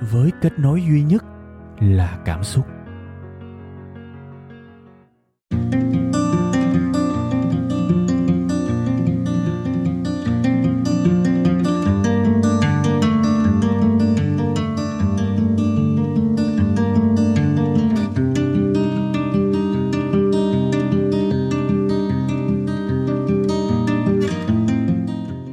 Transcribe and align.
với 0.00 0.30
kết 0.40 0.58
nối 0.58 0.82
duy 0.82 1.02
nhất 1.02 1.24
là 1.80 2.18
cảm 2.24 2.44
xúc. 2.44 2.66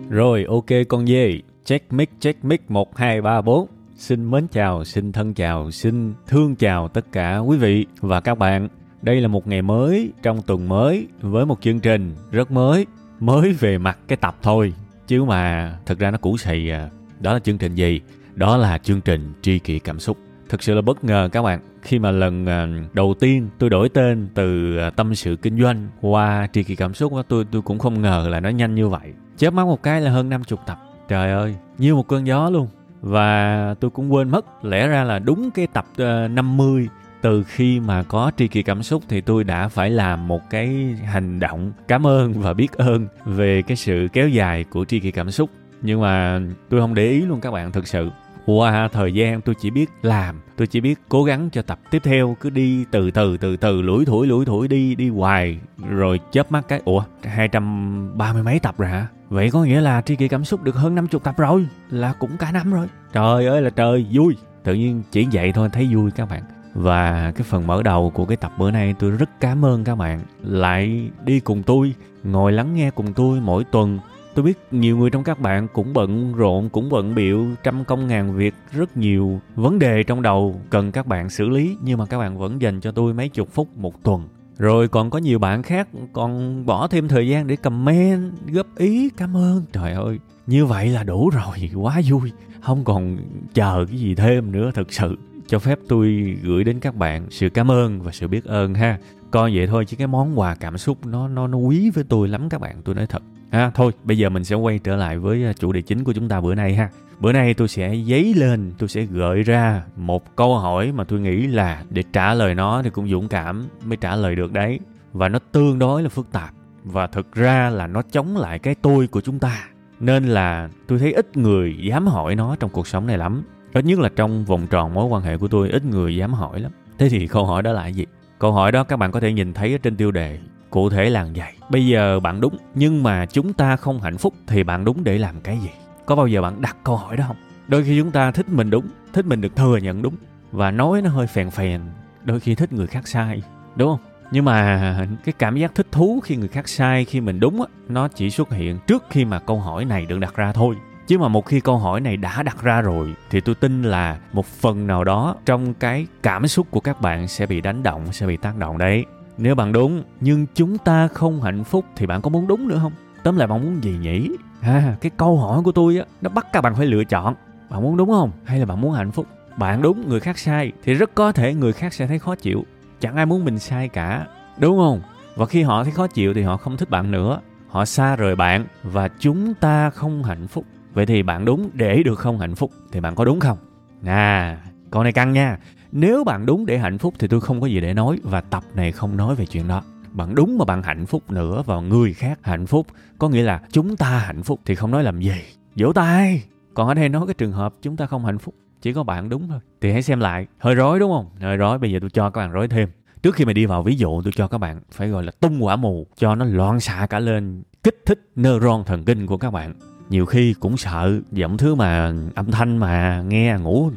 Rồi 0.10 0.46
ok 0.50 0.66
con 0.90 1.08
dê, 1.08 1.40
check 1.66 1.94
mic 1.94 2.10
check 2.20 2.46
mic. 2.46 2.72
1 2.72 2.98
2 2.98 3.22
3 3.22 3.42
4. 3.42 3.77
Xin 3.98 4.32
mến 4.32 4.48
chào, 4.48 4.84
xin 4.84 5.12
thân 5.12 5.34
chào, 5.34 5.72
xin 5.72 6.14
thương 6.28 6.56
chào 6.56 6.88
tất 6.88 7.12
cả 7.12 7.38
quý 7.38 7.58
vị 7.58 7.86
và 8.00 8.20
các 8.20 8.38
bạn. 8.38 8.68
Đây 9.02 9.22
là 9.22 9.28
một 9.28 9.48
ngày 9.48 9.62
mới 9.62 10.12
trong 10.24 10.42
tuần 10.42 10.70
mới 10.70 11.08
với 11.22 11.46
một 11.46 11.62
chương 11.62 11.80
trình 11.80 12.16
rất 12.32 12.52
mới, 12.52 12.86
mới 13.20 13.54
về 13.54 13.78
mặt 13.78 13.98
cái 14.08 14.18
tập 14.18 14.36
thôi. 14.42 14.74
Chứ 15.08 15.24
mà 15.24 15.74
thực 15.86 16.00
ra 16.00 16.12
nó 16.12 16.18
cũ 16.18 16.38
xì 16.38 16.70
à. 16.70 16.90
Đó 17.20 17.34
là 17.34 17.40
chương 17.40 17.58
trình 17.58 17.76
gì? 17.76 18.02
Đó 18.36 18.58
là 18.58 18.78
chương 18.78 19.02
trình 19.02 19.34
tri 19.42 19.60
kỷ 19.60 19.80
cảm 19.80 20.00
xúc. 20.00 20.18
Thực 20.50 20.64
sự 20.64 20.74
là 20.74 20.82
bất 20.82 21.04
ngờ 21.04 21.30
các 21.32 21.42
bạn 21.42 21.60
khi 21.82 22.00
mà 22.00 22.12
lần 22.12 22.46
à, 22.46 22.68
đầu 22.94 23.14
tiên 23.20 23.50
tôi 23.60 23.70
đổi 23.70 23.90
tên 23.90 24.28
từ 24.34 24.78
à, 24.78 24.90
tâm 24.90 25.16
sự 25.16 25.36
kinh 25.36 25.62
doanh 25.62 25.88
qua 26.02 26.48
tri 26.54 26.64
kỷ 26.64 26.76
cảm 26.76 26.94
xúc 26.94 27.14
tôi 27.28 27.46
tôi 27.52 27.62
cũng 27.62 27.80
không 27.80 28.02
ngờ 28.02 28.28
là 28.30 28.40
nó 28.40 28.50
nhanh 28.50 28.76
như 28.76 28.88
vậy 28.88 29.14
chớp 29.38 29.54
mắt 29.54 29.66
một 29.66 29.84
cái 29.84 30.02
là 30.02 30.12
hơn 30.12 30.30
50 30.30 30.60
tập 30.66 30.80
trời 31.08 31.32
ơi 31.32 31.56
như 31.78 31.96
một 31.96 32.08
cơn 32.08 32.28
gió 32.28 32.50
luôn 32.50 32.68
và 33.02 33.76
tôi 33.80 33.92
cũng 33.92 34.14
quên 34.14 34.30
mất 34.30 34.66
lẽ 34.66 34.88
ra 34.88 35.04
là 35.04 35.20
đúng 35.20 35.52
cái 35.52 35.68
tập 35.68 35.86
ờ, 35.98 36.26
uh, 36.26 36.32
50 36.32 36.88
từ 37.22 37.44
khi 37.44 37.80
mà 37.80 38.04
có 38.04 38.32
tri 38.38 38.48
kỳ 38.48 38.64
cảm 38.64 38.84
xúc 38.84 39.04
thì 39.10 39.22
tôi 39.22 39.44
đã 39.44 39.68
phải 39.68 39.90
làm 39.90 40.28
một 40.28 40.50
cái 40.50 40.96
hành 41.06 41.40
động 41.40 41.72
cảm 41.88 42.08
ơn 42.08 42.34
và 42.34 42.54
biết 42.54 42.74
ơn 42.74 43.08
về 43.26 43.62
cái 43.62 43.78
sự 43.78 44.08
kéo 44.14 44.30
dài 44.30 44.64
của 44.64 44.86
tri 44.86 45.00
kỳ 45.00 45.12
cảm 45.12 45.32
xúc. 45.32 45.50
Nhưng 45.82 46.02
mà 46.02 46.42
tôi 46.70 46.82
không 46.82 46.94
để 46.94 47.08
ý 47.08 47.22
luôn 47.22 47.42
các 47.42 47.52
bạn 47.52 47.72
thực 47.72 47.88
sự 47.88 48.10
qua 48.48 48.72
à, 48.72 48.88
thời 48.88 49.14
gian 49.14 49.42
tôi 49.42 49.56
chỉ 49.60 49.70
biết 49.70 49.90
làm, 50.02 50.42
tôi 50.56 50.68
chỉ 50.68 50.82
biết 50.82 51.00
cố 51.10 51.24
gắng 51.24 51.50
cho 51.52 51.62
tập 51.62 51.80
tiếp 51.92 52.02
theo, 52.04 52.36
cứ 52.42 52.50
đi 52.50 52.86
từ 52.92 53.12
từ 53.12 53.38
từ 53.38 53.58
từ, 53.58 53.82
lủi 53.82 54.06
thủi 54.06 54.28
lủi 54.28 54.46
thủi, 54.46 54.68
đi 54.68 54.96
đi 54.96 55.10
hoài, 55.10 55.60
rồi 55.90 56.20
chớp 56.32 56.52
mắt 56.52 56.68
cái, 56.68 56.82
ủa, 56.86 57.04
hai 57.24 57.48
trăm 57.48 58.18
ba 58.18 58.34
mươi 58.34 58.44
mấy 58.44 58.60
tập 58.60 58.76
rồi 58.78 58.90
hả? 58.90 59.08
Vậy 59.30 59.50
có 59.52 59.64
nghĩa 59.64 59.82
là 59.82 60.02
tri 60.02 60.16
kỷ 60.16 60.28
cảm 60.28 60.46
xúc 60.46 60.64
được 60.64 60.76
hơn 60.76 60.96
50 60.96 61.20
tập 61.24 61.36
rồi, 61.38 61.68
là 61.90 62.14
cũng 62.20 62.38
cả 62.40 62.52
năm 62.52 62.74
rồi. 62.74 62.88
Trời 63.14 63.46
ơi 63.46 63.62
là 63.62 63.70
trời, 63.70 64.06
vui. 64.12 64.38
Tự 64.64 64.74
nhiên 64.74 65.04
chỉ 65.12 65.28
vậy 65.32 65.52
thôi, 65.52 65.70
thấy 65.74 65.90
vui 65.96 66.12
các 66.12 66.30
bạn. 66.30 66.44
Và 66.74 67.32
cái 67.36 67.44
phần 67.44 67.68
mở 67.68 67.84
đầu 67.84 68.10
của 68.10 68.26
cái 68.26 68.38
tập 68.38 68.52
bữa 68.58 68.72
nay 68.72 68.96
tôi 69.00 69.12
rất 69.12 69.30
cảm 69.40 69.66
ơn 69.66 69.84
các 69.84 69.96
bạn. 69.96 70.22
Lại 70.42 71.10
đi 71.26 71.40
cùng 71.40 71.64
tôi, 71.64 71.94
ngồi 72.24 72.52
lắng 72.52 72.76
nghe 72.76 72.92
cùng 72.92 73.14
tôi 73.14 73.40
mỗi 73.40 73.64
tuần 73.64 74.00
tôi 74.38 74.44
biết 74.44 74.60
nhiều 74.72 74.98
người 74.98 75.10
trong 75.10 75.24
các 75.24 75.40
bạn 75.40 75.68
cũng 75.74 75.94
bận 75.94 76.34
rộn, 76.34 76.70
cũng 76.70 76.90
bận 76.90 77.16
biệu 77.16 77.48
trăm 77.64 77.86
công 77.86 78.08
ngàn 78.08 78.36
việc, 78.36 78.54
rất 78.72 78.98
nhiều 78.98 79.42
vấn 79.56 79.80
đề 79.80 80.04
trong 80.04 80.22
đầu 80.22 80.62
cần 80.70 80.92
các 80.92 81.08
bạn 81.08 81.30
xử 81.30 81.50
lý, 81.50 81.78
nhưng 81.84 81.98
mà 81.98 82.06
các 82.06 82.18
bạn 82.18 82.38
vẫn 82.38 82.62
dành 82.62 82.82
cho 82.82 82.92
tôi 82.92 83.14
mấy 83.14 83.30
chục 83.30 83.50
phút 83.54 83.78
một 83.78 84.04
tuần. 84.04 84.28
Rồi 84.58 84.88
còn 84.88 85.10
có 85.10 85.20
nhiều 85.20 85.40
bạn 85.40 85.64
khác 85.64 85.88
còn 86.14 86.66
bỏ 86.66 86.88
thêm 86.88 87.08
thời 87.08 87.28
gian 87.28 87.48
để 87.48 87.56
comment, 87.56 88.34
góp 88.52 88.68
ý, 88.78 89.10
cảm 89.10 89.38
ơn. 89.38 89.64
Trời 89.72 89.94
ơi, 89.94 90.20
như 90.48 90.66
vậy 90.66 90.88
là 90.88 91.04
đủ 91.04 91.30
rồi, 91.30 91.72
quá 91.76 92.02
vui. 92.10 92.32
Không 92.62 92.84
còn 92.84 93.18
chờ 93.54 93.86
cái 93.90 94.00
gì 94.00 94.16
thêm 94.16 94.52
nữa 94.52 94.72
thực 94.74 94.94
sự. 94.94 95.18
Cho 95.48 95.60
phép 95.60 95.80
tôi 95.88 96.38
gửi 96.44 96.64
đến 96.64 96.80
các 96.80 96.96
bạn 96.96 97.26
sự 97.30 97.50
cảm 97.50 97.72
ơn 97.72 98.02
và 98.02 98.12
sự 98.12 98.28
biết 98.28 98.46
ơn 98.46 98.74
ha. 98.74 99.00
Coi 99.32 99.56
vậy 99.56 99.68
thôi, 99.68 99.86
chứ 99.86 99.98
cái 99.98 100.08
món 100.08 100.40
quà 100.40 100.56
cảm 100.56 100.78
xúc 100.78 101.06
nó 101.06 101.28
nó 101.28 101.48
nó 101.48 101.58
quý 101.58 101.90
với 101.90 102.04
tôi 102.04 102.28
lắm 102.28 102.50
các 102.50 102.62
bạn, 102.62 102.82
tôi 102.84 102.96
nói 102.96 103.08
thật 103.08 103.24
ha 103.52 103.72
thôi, 103.76 103.92
bây 104.04 104.18
giờ 104.18 104.30
mình 104.30 104.44
sẽ 104.44 104.56
quay 104.56 104.80
trở 104.80 104.96
lại 104.96 105.18
với 105.18 105.46
à, 105.46 105.54
chủ 105.54 105.72
đề 105.72 105.82
chính 105.82 106.04
của 106.04 106.14
chúng 106.14 106.30
ta 106.30 106.42
bữa 106.42 106.56
nay 106.56 106.76
ha. 106.76 106.90
Bữa 107.20 107.32
nay 107.32 107.54
tôi 107.54 107.68
sẽ 107.68 107.96
dấy 108.08 108.34
lên, 108.34 108.72
tôi 108.78 108.90
sẽ 108.90 109.04
gợi 109.04 109.44
ra 109.44 109.84
một 109.96 110.36
câu 110.36 110.58
hỏi 110.58 110.92
mà 110.92 111.04
tôi 111.04 111.20
nghĩ 111.20 111.48
là 111.48 111.84
để 111.90 112.04
trả 112.14 112.34
lời 112.34 112.56
nó 112.56 112.82
thì 112.84 112.90
cũng 112.90 113.10
dũng 113.10 113.28
cảm 113.28 113.66
mới 113.86 113.98
trả 113.98 114.16
lời 114.16 114.36
được 114.36 114.54
đấy. 114.54 114.80
Và 115.14 115.30
nó 115.30 115.40
tương 115.52 115.80
đối 115.80 116.04
là 116.04 116.10
phức 116.10 116.32
tạp, 116.32 116.50
và 116.84 117.08
thực 117.08 117.34
ra 117.34 117.70
là 117.70 117.88
nó 117.88 118.02
chống 118.12 118.38
lại 118.38 118.60
cái 118.60 118.76
tôi 118.76 119.08
của 119.08 119.22
chúng 119.22 119.40
ta. 119.40 119.68
Nên 120.00 120.24
là 120.24 120.70
tôi 120.88 121.00
thấy 121.00 121.14
ít 121.14 121.38
người 121.38 121.78
dám 121.84 122.08
hỏi 122.08 122.36
nó 122.36 122.56
trong 122.56 122.70
cuộc 122.70 122.88
sống 122.88 123.08
này 123.08 123.18
lắm. 123.18 123.44
Ít 123.74 123.86
nhất 123.86 124.00
là 124.00 124.10
trong 124.16 124.46
vòng 124.46 124.68
tròn 124.68 124.94
mối 124.94 125.06
quan 125.06 125.24
hệ 125.24 125.38
của 125.38 125.48
tôi, 125.48 125.70
ít 125.70 125.86
người 125.86 126.16
dám 126.16 126.34
hỏi 126.34 126.60
lắm. 126.60 126.72
Thế 126.98 127.10
thì 127.10 127.28
câu 127.28 127.46
hỏi 127.46 127.62
đó 127.62 127.72
là 127.72 127.88
gì? 127.88 128.06
Câu 128.40 128.52
hỏi 128.52 128.72
đó 128.72 128.84
các 128.84 128.98
bạn 128.98 129.12
có 129.12 129.20
thể 129.20 129.34
nhìn 129.34 129.54
thấy 129.54 129.72
ở 129.72 129.78
trên 129.78 129.96
tiêu 129.96 130.12
đề 130.12 130.40
cụ 130.70 130.90
thể 130.90 131.10
là 131.10 131.28
vậy. 131.36 131.54
Bây 131.70 131.88
giờ 131.88 132.20
bạn 132.20 132.42
đúng, 132.42 132.58
nhưng 132.76 133.04
mà 133.04 133.26
chúng 133.26 133.54
ta 133.54 133.76
không 133.76 134.02
hạnh 134.02 134.18
phúc 134.18 134.34
thì 134.48 134.64
bạn 134.64 134.86
đúng 134.86 135.04
để 135.04 135.18
làm 135.18 135.42
cái 135.42 135.58
gì? 135.58 135.70
Có 136.06 136.16
bao 136.16 136.28
giờ 136.28 136.42
bạn 136.42 136.62
đặt 136.62 136.78
câu 136.84 136.96
hỏi 136.96 137.18
đó 137.18 137.24
không? 137.28 137.38
Đôi 137.68 137.84
khi 137.84 138.00
chúng 138.00 138.12
ta 138.12 138.32
thích 138.32 138.50
mình 138.50 138.70
đúng, 138.70 138.88
thích 139.14 139.26
mình 139.26 139.42
được 139.42 139.56
thừa 139.56 139.78
nhận 139.78 140.02
đúng, 140.02 140.16
và 140.52 140.72
nói 140.72 141.02
nó 141.02 141.10
hơi 141.10 141.28
phèn 141.28 141.50
phèn, 141.50 141.82
đôi 142.24 142.40
khi 142.40 142.56
thích 142.56 142.74
người 142.74 142.88
khác 142.88 143.08
sai, 143.08 143.42
đúng 143.76 143.90
không? 143.90 144.00
Nhưng 144.32 144.46
mà 144.46 145.08
cái 145.26 145.34
cảm 145.40 145.56
giác 145.56 145.76
thích 145.76 145.88
thú 145.92 146.20
khi 146.24 146.36
người 146.36 146.48
khác 146.48 146.68
sai, 146.68 147.06
khi 147.06 147.22
mình 147.22 147.40
đúng 147.40 147.62
á, 147.62 147.68
nó 147.90 148.08
chỉ 148.08 148.30
xuất 148.30 148.52
hiện 148.52 148.80
trước 148.88 149.04
khi 149.10 149.26
mà 149.26 149.40
câu 149.40 149.60
hỏi 149.60 149.86
này 149.86 150.06
được 150.06 150.20
đặt 150.20 150.36
ra 150.36 150.52
thôi. 150.52 150.76
Chứ 151.08 151.18
mà 151.18 151.28
một 151.28 151.46
khi 151.46 151.60
câu 151.60 151.78
hỏi 151.78 152.02
này 152.02 152.18
đã 152.18 152.44
đặt 152.44 152.64
ra 152.64 152.82
rồi, 152.82 153.14
thì 153.30 153.42
tôi 153.42 153.56
tin 153.56 153.84
là 153.84 154.18
một 154.34 154.46
phần 154.46 154.88
nào 154.88 155.04
đó 155.04 155.36
trong 155.46 155.74
cái 155.74 156.08
cảm 156.24 156.48
xúc 156.48 156.68
của 156.72 156.80
các 156.80 157.02
bạn 157.02 157.28
sẽ 157.28 157.46
bị 157.46 157.62
đánh 157.62 157.84
động, 157.84 158.06
sẽ 158.12 158.28
bị 158.28 158.38
tác 158.38 158.58
động 158.58 158.78
đấy 158.78 159.06
nếu 159.38 159.56
bạn 159.56 159.72
đúng, 159.72 160.04
nhưng 160.22 160.46
chúng 160.56 160.78
ta 160.78 161.08
không 161.08 161.42
hạnh 161.42 161.64
phúc 161.64 161.86
thì 161.96 162.06
bạn 162.06 162.22
có 162.22 162.30
muốn 162.30 162.48
đúng 162.48 162.68
nữa 162.68 162.80
không? 162.82 162.94
Tóm 163.24 163.38
lại 163.38 163.48
bạn 163.48 163.64
muốn 163.64 163.84
gì 163.84 163.98
nhỉ? 164.02 164.30
Ha 164.62 164.96
cái 165.02 165.12
câu 165.18 165.38
hỏi 165.38 165.62
của 165.64 165.72
tôi 165.72 165.98
á, 165.98 166.06
nó 166.22 166.30
bắt 166.30 166.48
các 166.54 166.62
bạn 166.62 166.76
phải 166.76 166.86
lựa 166.86 167.04
chọn. 167.04 167.36
Bạn 167.70 167.82
muốn 167.82 167.98
đúng 167.98 168.10
không? 168.10 168.32
Hay 168.46 168.60
là 168.60 168.66
bạn 168.66 168.82
muốn 168.82 168.94
hạnh 168.94 169.12
phúc? 169.12 169.28
Bạn 169.58 169.82
đúng, 169.82 170.10
người 170.10 170.20
khác 170.20 170.38
sai, 170.38 170.72
thì 170.84 170.94
rất 170.94 171.16
có 171.16 171.32
thể 171.32 171.54
người 171.54 171.74
khác 171.74 171.94
sẽ 171.94 172.08
thấy 172.08 172.20
khó 172.20 172.36
chịu. 172.36 172.66
Chẳng 173.00 173.16
ai 173.16 173.26
muốn 173.26 173.46
mình 173.46 173.60
sai 173.60 173.88
cả, 173.88 174.28
đúng 174.58 174.78
không? 174.78 175.02
Và 175.36 175.46
khi 175.46 175.64
họ 175.64 175.84
thấy 175.84 175.94
khó 175.94 176.08
chịu 176.08 176.34
thì 176.34 176.42
họ 176.42 176.58
không 176.58 176.78
thích 176.78 176.90
bạn 176.90 177.12
nữa. 177.12 177.40
Họ 177.68 177.86
xa 177.86 178.16
rời 178.16 178.36
bạn 178.36 178.66
và 178.84 179.08
chúng 179.20 179.54
ta 179.54 179.90
không 179.90 180.24
hạnh 180.24 180.48
phúc. 180.48 180.66
Vậy 180.94 181.06
thì 181.06 181.24
bạn 181.24 181.46
đúng, 181.46 181.70
để 181.74 182.04
được 182.04 182.20
không 182.20 182.40
hạnh 182.40 182.56
phúc 182.56 182.72
thì 182.92 183.00
bạn 183.00 183.16
có 183.16 183.26
đúng 183.26 183.40
không? 183.40 183.58
À 184.06 184.58
câu 184.92 185.04
này 185.04 185.14
căng 185.14 185.34
nha 185.34 185.58
nếu 185.92 186.24
bạn 186.24 186.46
đúng 186.46 186.66
để 186.66 186.78
hạnh 186.78 186.98
phúc 186.98 187.14
thì 187.20 187.28
tôi 187.28 187.42
không 187.42 187.62
có 187.62 187.68
gì 187.68 187.82
để 187.82 187.94
nói 187.94 188.20
và 188.24 188.42
tập 188.42 188.64
này 188.76 188.92
không 188.92 189.18
nói 189.18 189.36
về 189.36 189.46
chuyện 189.46 189.68
đó. 189.68 189.82
Bạn 190.12 190.36
đúng 190.36 190.58
mà 190.58 190.66
bạn 190.66 190.84
hạnh 190.84 191.06
phúc 191.06 191.32
nữa 191.32 191.64
và 191.66 191.80
người 191.80 192.14
khác 192.14 192.40
hạnh 192.42 192.66
phúc, 192.66 192.88
có 193.18 193.30
nghĩa 193.30 193.44
là 193.44 193.62
chúng 193.72 193.98
ta 193.98 194.20
hạnh 194.20 194.44
phúc 194.44 194.60
thì 194.66 194.76
không 194.76 194.92
nói 194.92 195.04
làm 195.04 195.22
gì. 195.22 195.42
Vỗ 195.76 195.94
tay! 195.94 196.44
Còn 196.74 196.88
ở 196.88 196.94
đây 196.94 197.10
nói 197.10 197.28
cái 197.28 197.34
trường 197.34 197.52
hợp 197.52 197.74
chúng 197.82 197.98
ta 197.98 198.06
không 198.06 198.26
hạnh 198.26 198.38
phúc, 198.38 198.56
chỉ 198.82 198.94
có 198.94 199.04
bạn 199.04 199.30
đúng 199.30 199.48
thôi. 199.48 199.60
Thì 199.82 199.92
hãy 199.92 200.02
xem 200.02 200.20
lại. 200.20 200.48
Hơi 200.58 200.76
rối 200.76 201.00
đúng 201.00 201.12
không? 201.12 201.30
Hơi 201.42 201.58
rối, 201.58 201.78
bây 201.78 201.92
giờ 201.92 202.00
tôi 202.02 202.10
cho 202.10 202.30
các 202.30 202.40
bạn 202.42 202.52
rối 202.52 202.68
thêm. 202.68 202.90
Trước 203.22 203.36
khi 203.36 203.46
mà 203.46 203.54
đi 203.54 203.66
vào 203.66 203.84
ví 203.84 203.96
dụ, 203.96 204.22
tôi 204.22 204.34
cho 204.36 204.48
các 204.48 204.58
bạn 204.58 204.82
phải 204.92 205.10
gọi 205.10 205.24
là 205.24 205.32
tung 205.40 205.66
quả 205.66 205.76
mù, 205.76 206.08
cho 206.18 206.36
nó 206.36 206.46
loạn 206.46 206.80
xạ 206.80 207.08
cả 207.10 207.20
lên 207.20 207.64
kích 207.84 208.02
thích 208.06 208.30
neuron 208.36 208.84
thần 208.84 209.04
kinh 209.06 209.28
của 209.28 209.38
các 209.38 209.52
bạn 209.52 209.74
nhiều 210.10 210.26
khi 210.26 210.54
cũng 210.60 210.78
sợ 210.78 211.20
giọng 211.32 211.58
thứ 211.58 211.76
mà 211.76 212.14
âm 212.36 212.52
thanh 212.52 212.78
mà 212.78 213.24
nghe 213.28 213.58
ngủ 213.58 213.92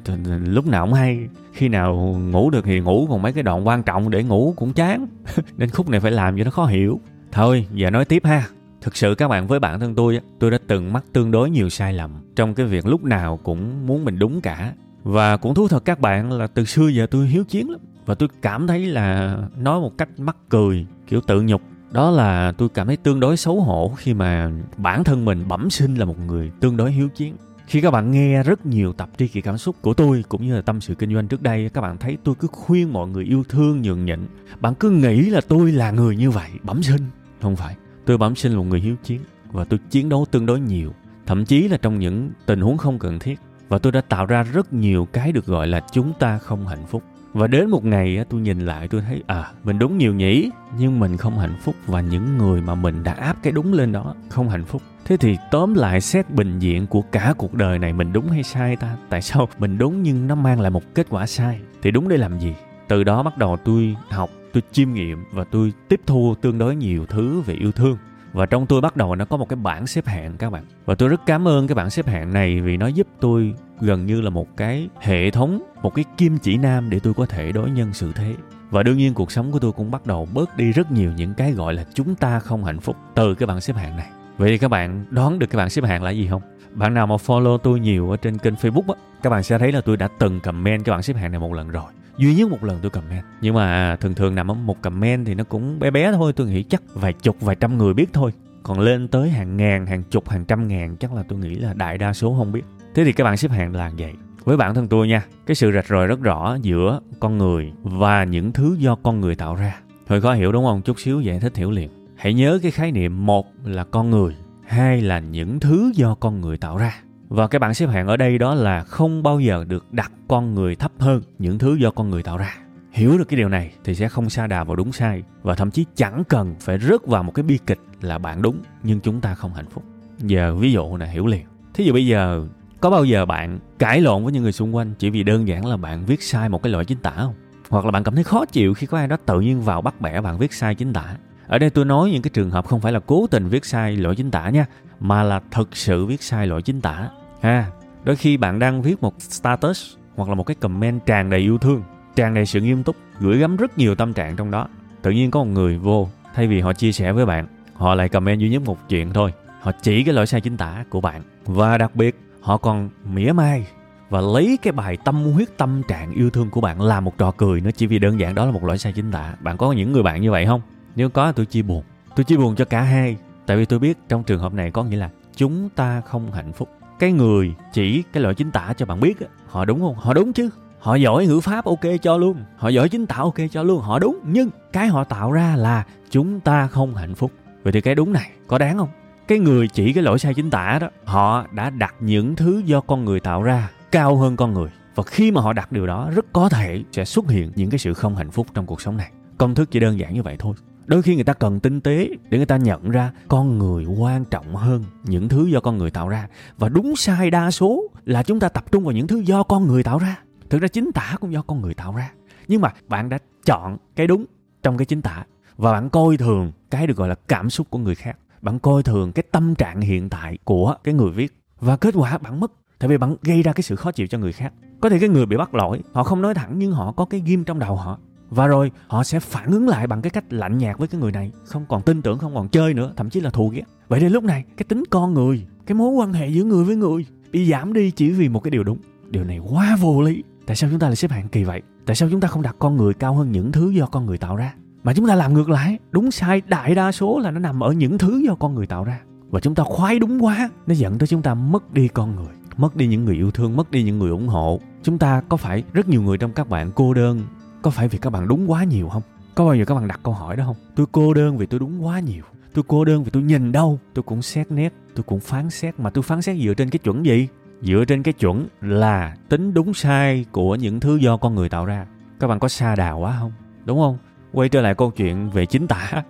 lúc 0.44 0.66
nào 0.66 0.86
cũng 0.86 0.94
hay. 0.94 1.28
Khi 1.52 1.68
nào 1.68 1.94
ngủ 2.30 2.50
được 2.50 2.64
thì 2.64 2.80
ngủ 2.80 3.06
còn 3.10 3.22
mấy 3.22 3.32
cái 3.32 3.42
đoạn 3.42 3.66
quan 3.66 3.82
trọng 3.82 4.10
để 4.10 4.22
ngủ 4.22 4.54
cũng 4.56 4.72
chán. 4.72 5.06
Nên 5.56 5.70
khúc 5.70 5.88
này 5.88 6.00
phải 6.00 6.12
làm 6.12 6.38
cho 6.38 6.44
nó 6.44 6.50
khó 6.50 6.66
hiểu. 6.66 7.00
Thôi, 7.32 7.66
giờ 7.74 7.90
nói 7.90 8.04
tiếp 8.04 8.24
ha. 8.24 8.48
Thực 8.80 8.96
sự 8.96 9.14
các 9.14 9.28
bạn 9.28 9.46
với 9.46 9.58
bản 9.58 9.80
thân 9.80 9.94
tôi 9.94 10.20
tôi 10.38 10.50
đã 10.50 10.58
từng 10.66 10.92
mắc 10.92 11.04
tương 11.12 11.30
đối 11.30 11.50
nhiều 11.50 11.68
sai 11.68 11.92
lầm 11.92 12.10
trong 12.36 12.54
cái 12.54 12.66
việc 12.66 12.86
lúc 12.86 13.04
nào 13.04 13.36
cũng 13.42 13.86
muốn 13.86 14.04
mình 14.04 14.18
đúng 14.18 14.40
cả. 14.40 14.72
Và 15.02 15.36
cũng 15.36 15.54
thú 15.54 15.68
thật 15.68 15.84
các 15.84 16.00
bạn 16.00 16.32
là 16.32 16.46
từ 16.46 16.64
xưa 16.64 16.88
giờ 16.88 17.06
tôi 17.10 17.26
hiếu 17.26 17.44
chiến 17.44 17.70
lắm. 17.70 17.80
Và 18.06 18.14
tôi 18.14 18.28
cảm 18.42 18.66
thấy 18.66 18.86
là 18.86 19.36
nói 19.56 19.80
một 19.80 19.98
cách 19.98 20.08
mắc 20.18 20.36
cười, 20.48 20.86
kiểu 21.06 21.20
tự 21.26 21.42
nhục 21.42 21.62
đó 21.92 22.10
là 22.10 22.52
tôi 22.52 22.69
cảm 22.69 22.87
thấy 22.87 22.96
tương 22.96 23.20
đối 23.20 23.37
xấu 23.37 23.60
hổ 23.60 23.92
khi 23.96 24.14
mà 24.14 24.50
bản 24.76 25.04
thân 25.04 25.25
mình 25.25 25.44
bẩm 25.48 25.70
sinh 25.70 25.94
là 25.94 26.04
một 26.04 26.19
người 26.26 26.50
tương 26.60 26.76
đối 26.76 26.92
hiếu 26.92 27.08
chiến. 27.08 27.37
Khi 27.66 27.81
các 27.81 27.90
bạn 27.90 28.10
nghe 28.10 28.42
rất 28.42 28.66
nhiều 28.66 28.92
tập 28.92 29.08
tri 29.19 29.28
kỷ 29.28 29.40
cảm 29.40 29.58
xúc 29.58 29.76
của 29.81 29.94
tôi 29.94 30.25
cũng 30.28 30.46
như 30.46 30.54
là 30.56 30.62
tâm 30.62 30.81
sự 30.81 30.94
kinh 30.94 31.14
doanh 31.14 31.28
trước 31.28 31.42
đây, 31.42 31.70
các 31.75 31.81
bạn 31.81 31.98
thấy 31.98 32.19
tôi 32.25 32.34
cứ 32.34 32.48
khuyên 32.52 32.92
mọi 32.92 33.08
người 33.08 33.25
yêu 33.25 33.44
thương, 33.48 33.82
nhường 33.82 34.04
nhịn. 34.04 34.20
Bạn 34.60 34.75
cứ 34.75 34.90
nghĩ 34.90 35.22
là 35.31 35.40
tôi 35.48 35.72
là 35.72 35.90
người 35.90 36.16
như 36.16 36.31
vậy, 36.31 36.50
bẩm 36.62 36.82
sinh. 36.82 37.02
Không 37.42 37.56
phải, 37.56 37.76
tôi 38.04 38.19
bẩm 38.19 38.37
sinh 38.37 38.52
là 38.52 38.58
một 38.58 38.64
người 38.64 38.81
hiếu 38.81 38.96
chiến 39.04 39.20
và 39.52 39.64
tôi 39.64 39.81
chiến 39.90 40.08
đấu 40.08 40.26
tương 40.31 40.46
đối 40.46 40.60
nhiều. 40.60 40.92
Thậm 41.26 41.44
chí 41.44 41.69
là 41.69 41.76
trong 41.76 41.98
những 41.98 42.31
tình 42.46 42.60
huống 42.60 42.78
không 42.78 42.98
cần 42.98 43.19
thiết 43.19 43.38
và 43.69 43.78
tôi 43.78 43.92
đã 43.92 44.00
tạo 44.00 44.26
ra 44.26 44.42
rất 44.42 44.72
nhiều 44.72 45.08
cái 45.12 45.32
được 45.32 45.46
gọi 45.46 45.66
là 45.66 45.81
chúng 45.92 46.12
ta 46.19 46.38
không 46.38 46.66
hạnh 46.66 46.87
phúc 46.87 47.02
và 47.32 47.46
đến 47.46 47.70
một 47.70 47.84
ngày 47.84 48.24
tôi 48.28 48.40
nhìn 48.40 48.60
lại, 48.60 48.88
tôi 48.88 49.00
thấy 49.00 49.22
à 49.26 49.52
mình 49.64 49.78
đúng 49.78 49.98
nhiều 49.98 50.14
nhỉ? 50.14 50.50
Nhưng 50.78 51.00
mình 51.00 51.16
không 51.16 51.38
hạnh 51.38 51.56
phúc 51.62 51.74
và 51.86 52.00
những 52.00 52.38
người 52.38 52.60
mà 52.60 52.74
mình 52.74 53.02
đã 53.02 53.12
áp 53.12 53.36
cái 53.42 53.52
đúng 53.52 53.72
lên 53.72 53.92
đó, 53.92 54.14
không 54.28 54.48
hạnh 54.48 54.64
phúc. 54.64 54.82
Thế 55.04 55.16
thì 55.16 55.36
tóm 55.50 55.74
lại 55.74 56.00
xét 56.00 56.30
bình 56.30 56.58
diện 56.58 56.86
của 56.86 57.02
cả 57.02 57.34
cuộc 57.38 57.54
đời 57.54 57.78
này, 57.78 57.92
mình 57.92 58.12
đúng 58.12 58.28
hay 58.28 58.42
sai 58.42 58.76
ta? 58.76 58.96
Tại 59.08 59.22
sao 59.22 59.48
mình 59.58 59.78
đúng 59.78 60.02
nhưng 60.02 60.26
nó 60.26 60.34
mang 60.34 60.60
lại 60.60 60.70
một 60.70 60.94
kết 60.94 61.06
quả 61.10 61.26
sai? 61.26 61.60
Thì 61.82 61.90
đúng 61.90 62.08
để 62.08 62.16
làm 62.16 62.38
gì? 62.38 62.54
Từ 62.88 63.04
đó 63.04 63.22
bắt 63.22 63.38
đầu 63.38 63.56
tôi 63.56 63.96
học, 64.10 64.30
tôi 64.52 64.62
chiêm 64.72 64.92
nghiệm 64.92 65.24
và 65.32 65.44
tôi 65.44 65.72
tiếp 65.88 66.00
thu 66.06 66.34
tương 66.40 66.58
đối 66.58 66.76
nhiều 66.76 67.06
thứ 67.06 67.40
về 67.40 67.54
yêu 67.54 67.72
thương. 67.72 67.96
Và 68.32 68.46
trong 68.46 68.66
tôi 68.66 68.80
bắt 68.80 68.96
đầu 68.96 69.14
nó 69.14 69.24
có 69.24 69.36
một 69.36 69.48
cái 69.48 69.56
bảng 69.56 69.86
xếp 69.86 70.06
hạng 70.06 70.36
các 70.36 70.50
bạn. 70.50 70.64
Và 70.84 70.94
tôi 70.94 71.08
rất 71.08 71.20
cảm 71.26 71.48
ơn 71.48 71.66
cái 71.66 71.74
bảng 71.74 71.90
xếp 71.90 72.06
hạng 72.06 72.32
này 72.32 72.60
vì 72.60 72.76
nó 72.76 72.86
giúp 72.86 73.06
tôi 73.20 73.54
gần 73.80 74.06
như 74.06 74.20
là 74.20 74.30
một 74.30 74.56
cái 74.56 74.88
hệ 75.00 75.30
thống, 75.30 75.62
một 75.82 75.94
cái 75.94 76.04
kim 76.16 76.38
chỉ 76.38 76.56
nam 76.56 76.90
để 76.90 76.98
tôi 76.98 77.14
có 77.14 77.26
thể 77.26 77.52
đối 77.52 77.70
nhân 77.70 77.92
xử 77.92 78.12
thế. 78.12 78.34
Và 78.70 78.82
đương 78.82 78.98
nhiên 78.98 79.14
cuộc 79.14 79.32
sống 79.32 79.52
của 79.52 79.58
tôi 79.58 79.72
cũng 79.72 79.90
bắt 79.90 80.06
đầu 80.06 80.28
bớt 80.34 80.56
đi 80.56 80.72
rất 80.72 80.92
nhiều 80.92 81.12
những 81.16 81.34
cái 81.34 81.52
gọi 81.52 81.74
là 81.74 81.84
chúng 81.94 82.14
ta 82.14 82.38
không 82.38 82.64
hạnh 82.64 82.80
phúc 82.80 82.96
từ 83.14 83.34
cái 83.34 83.46
bảng 83.46 83.60
xếp 83.60 83.76
hạng 83.76 83.96
này. 83.96 84.10
Vậy 84.38 84.50
thì 84.50 84.58
các 84.58 84.68
bạn 84.68 85.04
đoán 85.10 85.38
được 85.38 85.46
cái 85.50 85.58
bảng 85.58 85.70
xếp 85.70 85.84
hạng 85.84 86.02
là 86.02 86.10
gì 86.10 86.26
không? 86.26 86.42
Bạn 86.74 86.94
nào 86.94 87.06
mà 87.06 87.16
follow 87.16 87.58
tôi 87.58 87.80
nhiều 87.80 88.10
ở 88.10 88.16
trên 88.16 88.38
kênh 88.38 88.54
facebook 88.54 88.94
á, 88.94 89.00
các 89.22 89.30
bạn 89.30 89.42
sẽ 89.42 89.58
thấy 89.58 89.72
là 89.72 89.80
tôi 89.80 89.96
đã 89.96 90.08
từng 90.18 90.40
comment 90.40 90.84
cái 90.84 90.92
bảng 90.92 91.02
xếp 91.02 91.16
hạng 91.16 91.30
này 91.30 91.40
một 91.40 91.54
lần 91.54 91.68
rồi. 91.68 91.92
Duy 92.16 92.34
nhất 92.34 92.50
một 92.50 92.64
lần 92.64 92.78
tôi 92.82 92.90
comment. 92.90 93.24
Nhưng 93.40 93.54
mà 93.54 93.96
thường 93.96 94.14
thường 94.14 94.34
nằm 94.34 94.50
ở 94.50 94.54
một 94.54 94.82
comment 94.82 95.26
thì 95.26 95.34
nó 95.34 95.44
cũng 95.44 95.78
bé 95.78 95.90
bé 95.90 96.12
thôi, 96.12 96.32
tôi 96.32 96.46
nghĩ 96.46 96.62
chắc 96.62 96.82
vài 96.94 97.12
chục, 97.12 97.36
vài 97.40 97.56
trăm 97.56 97.78
người 97.78 97.94
biết 97.94 98.12
thôi. 98.12 98.32
Còn 98.62 98.80
lên 98.80 99.08
tới 99.08 99.30
hàng 99.30 99.56
ngàn, 99.56 99.86
hàng 99.86 100.02
chục, 100.02 100.28
hàng 100.28 100.44
trăm 100.44 100.68
ngàn 100.68 100.96
chắc 100.96 101.12
là 101.12 101.22
tôi 101.28 101.38
nghĩ 101.38 101.54
là 101.54 101.74
đại 101.74 101.98
đa 101.98 102.12
số 102.12 102.34
không 102.38 102.52
biết 102.52 102.62
thế 102.94 103.04
thì 103.04 103.12
các 103.12 103.25
bạn 103.25 103.37
xếp 103.37 103.50
hạng 103.50 103.75
là 103.75 103.90
vậy. 103.98 104.12
Với 104.44 104.56
bản 104.56 104.75
thân 104.75 104.88
tôi 104.88 105.08
nha, 105.08 105.26
cái 105.46 105.54
sự 105.54 105.72
rạch 105.72 105.87
ròi 105.87 106.06
rất 106.06 106.20
rõ 106.20 106.56
giữa 106.62 107.00
con 107.20 107.38
người 107.38 107.72
và 107.82 108.25
những 108.25 108.52
thứ 108.52 108.76
do 108.78 108.94
con 108.94 109.20
người 109.20 109.34
tạo 109.34 109.54
ra. 109.54 109.81
Hơi 110.06 110.20
khó 110.20 110.32
hiểu 110.32 110.52
đúng 110.52 110.64
không? 110.64 110.82
Chút 110.82 111.00
xíu 111.00 111.20
giải 111.20 111.40
thích 111.40 111.56
hiểu 111.56 111.70
liền. 111.70 111.90
Hãy 112.16 112.34
nhớ 112.34 112.58
cái 112.62 112.70
khái 112.70 112.92
niệm 112.92 113.26
một 113.26 113.46
là 113.64 113.84
con 113.84 114.10
người, 114.10 114.37
hai 114.66 115.00
là 115.00 115.19
những 115.19 115.60
thứ 115.60 115.92
do 115.94 116.14
con 116.14 116.40
người 116.40 116.56
tạo 116.58 116.76
ra. 116.76 116.94
Và 117.28 117.46
cái 117.46 117.58
bảng 117.58 117.75
xếp 117.75 117.87
hạng 117.87 118.06
ở 118.06 118.16
đây 118.16 118.38
đó 118.38 118.54
là 118.54 118.84
không 118.84 119.22
bao 119.22 119.40
giờ 119.40 119.64
được 119.69 119.92
đặt 119.92 120.12
con 120.28 120.54
người 120.54 120.76
thấp 120.76 120.92
hơn 120.98 121.22
những 121.38 121.58
thứ 121.58 121.75
do 121.75 121.90
con 121.90 122.10
người 122.10 122.22
tạo 122.22 122.37
ra. 122.37 122.56
Hiểu 122.92 123.19
được 123.19 123.28
cái 123.28 123.37
điều 123.37 123.48
này 123.48 123.72
thì 123.84 123.94
sẽ 123.94 124.08
không 124.08 124.31
xa 124.31 124.46
đà 124.46 124.64
vào 124.64 124.76
đúng 124.76 124.92
sai 124.92 125.22
và 125.42 125.54
thậm 125.54 125.70
chí 125.70 125.87
chẳng 125.96 126.22
cần 126.28 126.54
phải 126.60 126.78
rớt 126.78 127.06
vào 127.06 127.22
một 127.22 127.32
cái 127.34 127.42
bi 127.42 127.58
kịch 127.66 127.81
là 128.00 128.19
bạn 128.19 128.42
đúng, 128.42 128.58
nhưng 128.82 129.00
chúng 129.00 129.20
ta 129.20 129.34
không 129.34 129.54
hạnh 129.54 129.70
phúc. 129.70 129.84
Giờ 130.19 130.54
ví 130.54 130.72
dụ 130.72 130.96
là 130.96 131.06
hiểu 131.06 131.26
liền. 131.26 131.46
Thí 131.75 131.84
dụ 131.84 131.92
bây 131.92 132.06
giờ 132.06 132.46
có 132.80 132.90
bao 132.90 133.04
giờ 133.04 133.26
bạn 133.26 133.58
cãi 133.78 134.00
lộn 134.00 134.24
với 134.24 134.32
những 134.32 134.42
người 134.42 134.52
xung 134.52 134.74
quanh 134.74 134.94
chỉ 134.98 135.10
vì 135.10 135.22
đơn 135.22 135.48
giản 135.48 135.66
là 135.66 135.76
bạn 135.76 136.04
viết 136.06 136.22
sai 136.22 136.48
một 136.48 136.62
cái 136.62 136.72
loại 136.72 136.84
chính 136.84 136.98
tả 136.98 137.12
không? 137.16 137.34
Hoặc 137.68 137.84
là 137.84 137.90
bạn 137.90 138.04
cảm 138.04 138.14
thấy 138.14 138.24
khó 138.24 138.44
chịu 138.44 138.74
khi 138.74 138.86
có 138.86 138.98
ai 138.98 139.06
đó 139.06 139.16
tự 139.26 139.40
nhiên 139.40 139.62
vào 139.62 139.82
bắt 139.82 140.00
bẻ 140.00 140.20
bạn 140.20 140.38
viết 140.38 140.52
sai 140.52 140.74
chính 140.74 140.92
tả? 140.92 141.16
Ở 141.46 141.58
đây 141.58 141.70
tôi 141.70 141.84
nói 141.84 142.10
những 142.10 142.22
cái 142.22 142.30
trường 142.34 142.50
hợp 142.50 142.66
không 142.66 142.80
phải 142.80 142.92
là 142.92 143.00
cố 143.00 143.26
tình 143.26 143.48
viết 143.48 143.64
sai 143.64 143.96
lỗi 143.96 144.16
chính 144.16 144.30
tả 144.30 144.50
nha, 144.50 144.66
mà 145.00 145.22
là 145.22 145.40
thực 145.50 145.76
sự 145.76 146.06
viết 146.06 146.22
sai 146.22 146.46
lỗi 146.46 146.62
chính 146.62 146.80
tả. 146.80 147.08
Ha 147.42 147.70
đôi 148.04 148.16
khi 148.16 148.36
bạn 148.36 148.58
đang 148.58 148.82
viết 148.82 149.02
một 149.02 149.14
status 149.22 149.94
hoặc 150.16 150.28
là 150.28 150.34
một 150.34 150.44
cái 150.44 150.54
comment 150.54 151.06
tràn 151.06 151.30
đầy 151.30 151.40
yêu 151.40 151.58
thương, 151.58 151.82
tràn 152.16 152.34
đầy 152.34 152.46
sự 152.46 152.60
nghiêm 152.60 152.82
túc, 152.82 152.96
gửi 153.20 153.38
gắm 153.38 153.56
rất 153.56 153.78
nhiều 153.78 153.94
tâm 153.94 154.12
trạng 154.12 154.36
trong 154.36 154.50
đó. 154.50 154.68
Tự 155.02 155.10
nhiên 155.10 155.30
có 155.30 155.44
một 155.44 155.50
người 155.50 155.78
vô, 155.78 156.08
thay 156.34 156.46
vì 156.46 156.60
họ 156.60 156.72
chia 156.72 156.92
sẻ 156.92 157.12
với 157.12 157.26
bạn, 157.26 157.46
họ 157.74 157.94
lại 157.94 158.08
comment 158.08 158.40
duy 158.40 158.48
nhất 158.48 158.62
một 158.64 158.88
chuyện 158.88 159.12
thôi. 159.12 159.32
Họ 159.60 159.72
chỉ 159.82 160.04
cái 160.04 160.14
lỗi 160.14 160.26
sai 160.26 160.40
chính 160.40 160.56
tả 160.56 160.84
của 160.90 161.00
bạn. 161.00 161.22
Và 161.44 161.78
đặc 161.78 161.96
biệt 161.96 162.16
họ 162.40 162.56
còn 162.56 162.90
mỉa 163.04 163.32
mai 163.32 163.66
và 164.10 164.20
lấy 164.20 164.58
cái 164.62 164.72
bài 164.72 164.96
tâm 165.04 165.32
huyết 165.32 165.58
tâm 165.58 165.82
trạng 165.88 166.12
yêu 166.12 166.31
thương 166.31 166.50
của 166.50 166.60
bạn 166.60 166.81
làm 166.81 167.04
một 167.04 167.19
trò 167.19 167.31
cười 167.31 167.60
nữa, 167.60 167.70
chỉ 167.76 167.87
vì 167.87 167.98
đơn 167.98 168.20
giản 168.20 168.34
đó 168.34 168.44
là 168.44 168.50
một 168.50 168.64
lỗi 168.64 168.78
sai 168.78 168.92
chính 168.92 169.12
tả. 169.12 169.34
Bạn 169.40 169.56
có 169.56 169.72
những 169.72 169.92
người 169.92 170.02
bạn 170.02 170.20
như 170.20 170.31
vậy 170.31 170.46
không? 170.46 170.60
Nếu 170.96 171.08
có, 171.08 171.32
tôi 171.32 171.46
chia 171.46 171.62
buồn. 171.62 171.82
Tôi 172.16 172.25
chia 172.25 172.37
buồn 172.37 172.56
cho 172.56 172.64
cả 172.64 172.82
hai, 172.82 173.16
tại 173.46 173.56
vì 173.56 173.64
tôi 173.64 173.78
biết 173.78 173.98
trong 174.08 174.25
trường 174.25 174.40
hợp 174.40 174.54
này 174.54 174.70
có 174.70 174.84
nghĩa 174.84 174.96
là 174.96 175.10
chúng 175.37 175.69
ta 175.69 176.00
không 176.00 176.32
hạnh 176.32 176.52
phúc. 176.52 176.69
Cái 176.98 177.12
người 177.12 177.54
chỉ 177.72 178.02
cái 178.12 178.22
lỗi 178.22 178.34
chính 178.34 178.50
tả 178.50 178.75
cho 178.76 178.87
bạn 178.87 179.00
biết 179.00 179.19
họ 179.46 179.64
đúng 179.64 179.81
không? 179.81 179.94
Họ 179.98 180.14
đúng 180.14 180.32
chứ. 180.32 180.50
Họ 180.78 180.94
giỏi 180.94 181.26
ngữ 181.26 181.40
pháp 181.40 181.64
ok 181.64 181.81
cho 182.02 182.16
luôn. 182.16 182.44
Họ 182.56 182.69
giỏi 182.69 182.88
chính 182.88 183.06
tả 183.06 183.16
ok 183.16 183.34
cho 183.50 183.62
luôn. 183.62 183.81
Họ 183.81 183.98
đúng, 183.98 184.20
nhưng 184.25 184.50
cái 184.72 184.88
họ 184.88 185.04
tạo 185.04 185.32
ra 185.32 185.56
là 185.56 185.84
chúng 186.10 186.40
ta 186.40 186.66
không 186.66 186.94
hạnh 186.94 187.14
phúc. 187.14 187.31
Vậy 187.62 187.72
thì 187.72 187.81
cái 187.81 187.94
đúng 187.94 188.12
này 188.12 188.31
có 188.46 188.58
đáng 188.58 188.78
không? 188.78 188.88
Cái 189.30 189.38
người 189.38 189.68
chỉ 189.68 189.92
cái 189.92 190.04
lỗi 190.04 190.18
sai 190.18 190.34
chính 190.34 190.50
tả 190.50 190.78
đó, 190.80 190.88
họ 191.04 191.46
đã 191.52 191.70
đặt 191.70 191.94
những 192.00 192.36
thứ 192.36 192.62
do 192.64 192.80
con 192.80 193.04
người 193.04 193.20
tạo 193.20 193.42
ra 193.42 193.70
cao 193.92 194.16
hơn 194.16 194.36
con 194.36 194.54
người. 194.54 194.70
Và 194.94 195.02
khi 195.02 195.30
mà 195.30 195.40
họ 195.40 195.52
đặt 195.52 195.72
điều 195.72 195.86
đó, 195.86 196.10
rất 196.14 196.32
có 196.32 196.48
thể 196.48 196.84
sẽ 196.92 197.04
xuất 197.04 197.30
hiện 197.30 197.52
những 197.56 197.70
cái 197.70 197.78
sự 197.78 197.94
không 197.94 198.16
hạnh 198.16 198.30
phúc 198.30 198.46
trong 198.54 198.66
cuộc 198.66 198.80
sống 198.80 198.96
này. 198.96 199.10
Công 199.38 199.54
thức 199.54 199.70
chỉ 199.70 199.80
đơn 199.80 199.98
giản 199.98 200.14
như 200.14 200.22
vậy 200.22 200.36
thôi. 200.38 200.54
Đôi 200.86 201.02
khi 201.02 201.14
người 201.14 201.24
ta 201.24 201.32
cần 201.32 201.60
tinh 201.60 201.80
tế 201.80 202.08
để 202.28 202.38
người 202.38 202.46
ta 202.46 202.56
nhận 202.56 202.90
ra 202.90 203.12
con 203.28 203.58
người 203.58 203.84
quan 203.84 204.24
trọng 204.24 204.56
hơn 204.56 204.84
những 205.04 205.28
thứ 205.28 205.46
do 205.46 205.60
con 205.60 205.78
người 205.78 205.90
tạo 205.90 206.08
ra. 206.08 206.28
Và 206.58 206.68
đúng 206.68 206.96
sai 206.96 207.30
đa 207.30 207.50
số 207.50 207.82
là 208.04 208.22
chúng 208.22 208.40
ta 208.40 208.48
tập 208.48 208.72
trung 208.72 208.84
vào 208.84 208.92
những 208.92 209.06
thứ 209.06 209.18
do 209.18 209.42
con 209.42 209.66
người 209.66 209.82
tạo 209.82 209.98
ra. 209.98 210.18
Thực 210.50 210.62
ra 210.62 210.68
chính 210.68 210.90
tả 210.94 211.16
cũng 211.20 211.32
do 211.32 211.42
con 211.42 211.60
người 211.60 211.74
tạo 211.74 211.94
ra. 211.94 212.10
Nhưng 212.48 212.60
mà 212.60 212.72
bạn 212.88 213.08
đã 213.08 213.18
chọn 213.46 213.76
cái 213.96 214.06
đúng 214.06 214.24
trong 214.62 214.76
cái 214.76 214.86
chính 214.86 215.02
tả. 215.02 215.24
Và 215.56 215.72
bạn 215.72 215.90
coi 215.90 216.16
thường 216.16 216.52
cái 216.70 216.86
được 216.86 216.96
gọi 216.96 217.08
là 217.08 217.14
cảm 217.28 217.50
xúc 217.50 217.66
của 217.70 217.78
người 217.78 217.94
khác 217.94 218.16
bạn 218.42 218.58
coi 218.58 218.82
thường 218.82 219.12
cái 219.12 219.22
tâm 219.32 219.54
trạng 219.54 219.81
hiện 219.81 220.08
tại 220.08 220.38
của 220.44 220.75
cái 220.84 220.94
người 220.94 221.10
viết. 221.10 221.34
Và 221.60 221.76
kết 221.76 221.94
quả 221.94 222.19
bạn 222.19 222.40
mất, 222.40 222.52
tại 222.78 222.88
vì 222.88 222.98
bạn 222.98 223.16
gây 223.22 223.42
ra 223.42 223.52
cái 223.52 223.62
sự 223.62 223.76
khó 223.76 223.92
chịu 223.92 224.06
cho 224.06 224.19
người 224.19 224.32
khác. 224.32 224.52
Có 224.81 224.88
thể 224.88 224.98
cái 224.98 225.08
người 225.08 225.26
bị 225.26 225.37
bắt 225.37 225.54
lỗi, 225.54 225.81
họ 225.92 226.02
không 226.02 226.22
nói 226.22 226.34
thẳng 226.34 226.52
nhưng 226.56 226.72
họ 226.72 226.92
có 226.92 227.04
cái 227.04 227.22
ghim 227.26 227.44
trong 227.44 227.58
đầu 227.58 227.76
họ. 227.76 227.98
Và 228.31 228.46
rồi, 228.46 228.70
họ 228.87 229.04
sẽ 229.04 229.20
phản 229.20 229.50
ứng 229.50 229.69
lại 229.69 229.87
bằng 229.87 230.02
cái 230.02 230.10
cách 230.10 230.32
lạnh 230.32 230.58
nhạt 230.58 230.78
với 230.78 230.88
cái 230.88 231.00
người 231.00 231.12
này, 231.12 231.32
không 231.44 231.64
còn 231.69 231.82
tin 231.82 232.02
tưởng, 232.02 232.19
không 232.19 232.34
còn 232.34 232.48
chơi 232.48 232.75
nữa, 232.75 232.92
thậm 232.96 233.10
chí 233.10 233.20
là 233.20 233.31
thù 233.31 233.48
ghét. 233.48 233.64
Vậy 233.88 234.00
nên 234.00 234.12
lúc 234.12 234.25
này, 234.25 234.44
cái 234.56 234.64
tính 234.64 234.82
con 234.90 235.14
người, 235.14 235.46
cái 235.66 235.75
mối 235.75 235.90
quan 235.90 236.12
hệ 236.12 236.28
giữa 236.28 236.44
người 236.44 236.64
với 236.64 236.76
người 236.76 237.06
bị 237.32 237.50
giảm 237.50 237.72
đi 237.72 237.90
chỉ 237.90 238.10
vì 238.10 238.28
một 238.28 238.40
cái 238.40 238.50
điều 238.50 238.64
đúng. 238.64 238.78
Điều 239.10 239.25
này 239.25 239.38
quá 239.38 239.76
vô 239.81 240.02
lý. 240.02 240.23
Tại 240.47 240.56
sao 240.56 240.70
chúng 240.70 240.78
ta 240.78 240.87
lại 240.87 240.97
xếp 240.97 241.11
hạng 241.11 241.28
kỳ 241.28 241.44
vậy? 241.44 241.62
Tại 241.87 241.97
sao 241.97 242.09
chúng 242.11 242.20
ta 242.20 242.28
không 242.28 242.42
đặt 242.42 242.56
con 242.59 242.76
người 242.76 242.94
cao 242.94 243.14
hơn 243.14 243.32
những 243.32 243.52
thứ 243.52 243.70
do 243.70 243.87
con 243.87 244.06
người 244.06 244.18
tạo 244.18 244.37
ra? 244.37 244.54
Mà 244.84 244.94
chúng 244.94 245.06
ta 245.06 245.14
làm 245.14 245.34
ngược 245.34 245.49
lại, 245.49 245.78
đúng 245.90 246.10
sai, 246.10 246.42
đại 246.46 246.75
đa 246.75 246.92
số 246.92 247.18
là 247.18 247.30
nó 247.30 247.40
nằm 247.40 247.62
ở 247.62 247.72
những 247.72 247.99
thứ 247.99 248.22
do 248.26 248.34
con 248.34 248.54
người 248.54 248.66
tạo 248.66 248.84
ra. 248.84 249.00
Và 249.30 249.40
chúng 249.40 249.54
ta 249.54 249.62
khoái 249.66 249.99
đúng 249.99 250.25
quá, 250.25 250.50
nó 250.66 250.75
dẫn 250.75 250.99
tới 250.99 251.06
chúng 251.06 251.22
ta 251.22 251.34
mất 251.34 251.72
đi 251.72 251.88
con 251.88 252.16
người, 252.16 252.34
mất 252.56 252.76
đi 252.76 252.87
những 252.87 253.04
người 253.04 253.14
yêu 253.14 253.30
thương, 253.30 253.56
mất 253.56 253.70
đi 253.70 253.82
những 253.82 253.99
người 253.99 254.10
ủng 254.10 254.28
hộ. 254.28 254.60
Chúng 254.82 254.99
ta 254.99 255.22
có 255.28 255.37
phải 255.37 255.64
rất 255.72 255.88
nhiều 255.88 256.02
người 256.02 256.18
trong 256.18 256.32
các 256.32 256.49
bạn 256.49 256.70
cô 256.75 256.94
đơn? 256.94 257.20
Có 257.62 257.70
phải 257.70 257.88
vì 257.88 257.99
các 257.99 258.10
bạn 258.10 258.28
đúng 258.28 258.50
quá 258.50 258.64
nhiều 258.64 258.88
không? 258.88 259.02
Có 259.34 259.44
bao 259.44 259.54
giờ 259.54 259.64
các 259.64 259.75
bạn 259.75 259.88
đặt 259.88 260.00
câu 260.02 260.14
hỏi 260.14 260.37
đó 260.37 260.44
không? 260.46 260.56
Tôi 260.76 260.87
cô 260.92 261.14
đơn 261.14 261.37
vì 261.37 261.46
tôi 261.46 261.60
đúng 261.60 261.87
quá 261.87 262.00
nhiều. 262.00 262.22
Tôi 262.54 262.64
cô 262.68 262.84
đơn 262.84 263.04
vì 263.04 263.10
tôi 263.10 263.22
nhìn 263.22 263.52
đâu? 263.52 263.78
Tôi 263.94 264.02
cũng 264.02 264.22
xét 264.22 264.50
nét, 264.50 264.75
tôi 264.94 265.02
cũng 265.02 265.20
phán 265.20 265.50
xét. 265.50 265.80
Mà 265.80 265.90
tôi 265.90 266.02
phán 266.02 266.22
xét 266.22 266.37
dựa 266.44 266.54
trên 266.54 266.70
cái 266.70 266.78
chuẩn 266.78 267.06
gì? 267.06 267.28
Dựa 267.62 267.84
trên 267.88 268.02
cái 268.02 268.14
chuẩn 268.14 268.46
là 268.60 269.16
tính 269.28 269.54
đúng 269.54 269.75
sai 269.75 270.25
của 270.32 270.54
những 270.54 270.80
thứ 270.80 270.96
do 270.96 271.16
con 271.16 271.34
người 271.34 271.49
tạo 271.49 271.64
ra. 271.64 271.87
Các 272.20 272.26
bạn 272.26 272.38
có 272.38 272.49
xa 272.49 272.76
đà 272.76 272.92
quá 272.92 273.16
không? 273.20 273.32
Đúng 273.64 273.78
không? 273.78 273.99
Quay 274.32 274.49
trở 274.49 274.60
lại 274.60 274.75
câu 274.75 274.90
chuyện 274.90 275.30
về 275.30 275.46
chính 275.46 275.66
tả. 275.66 276.02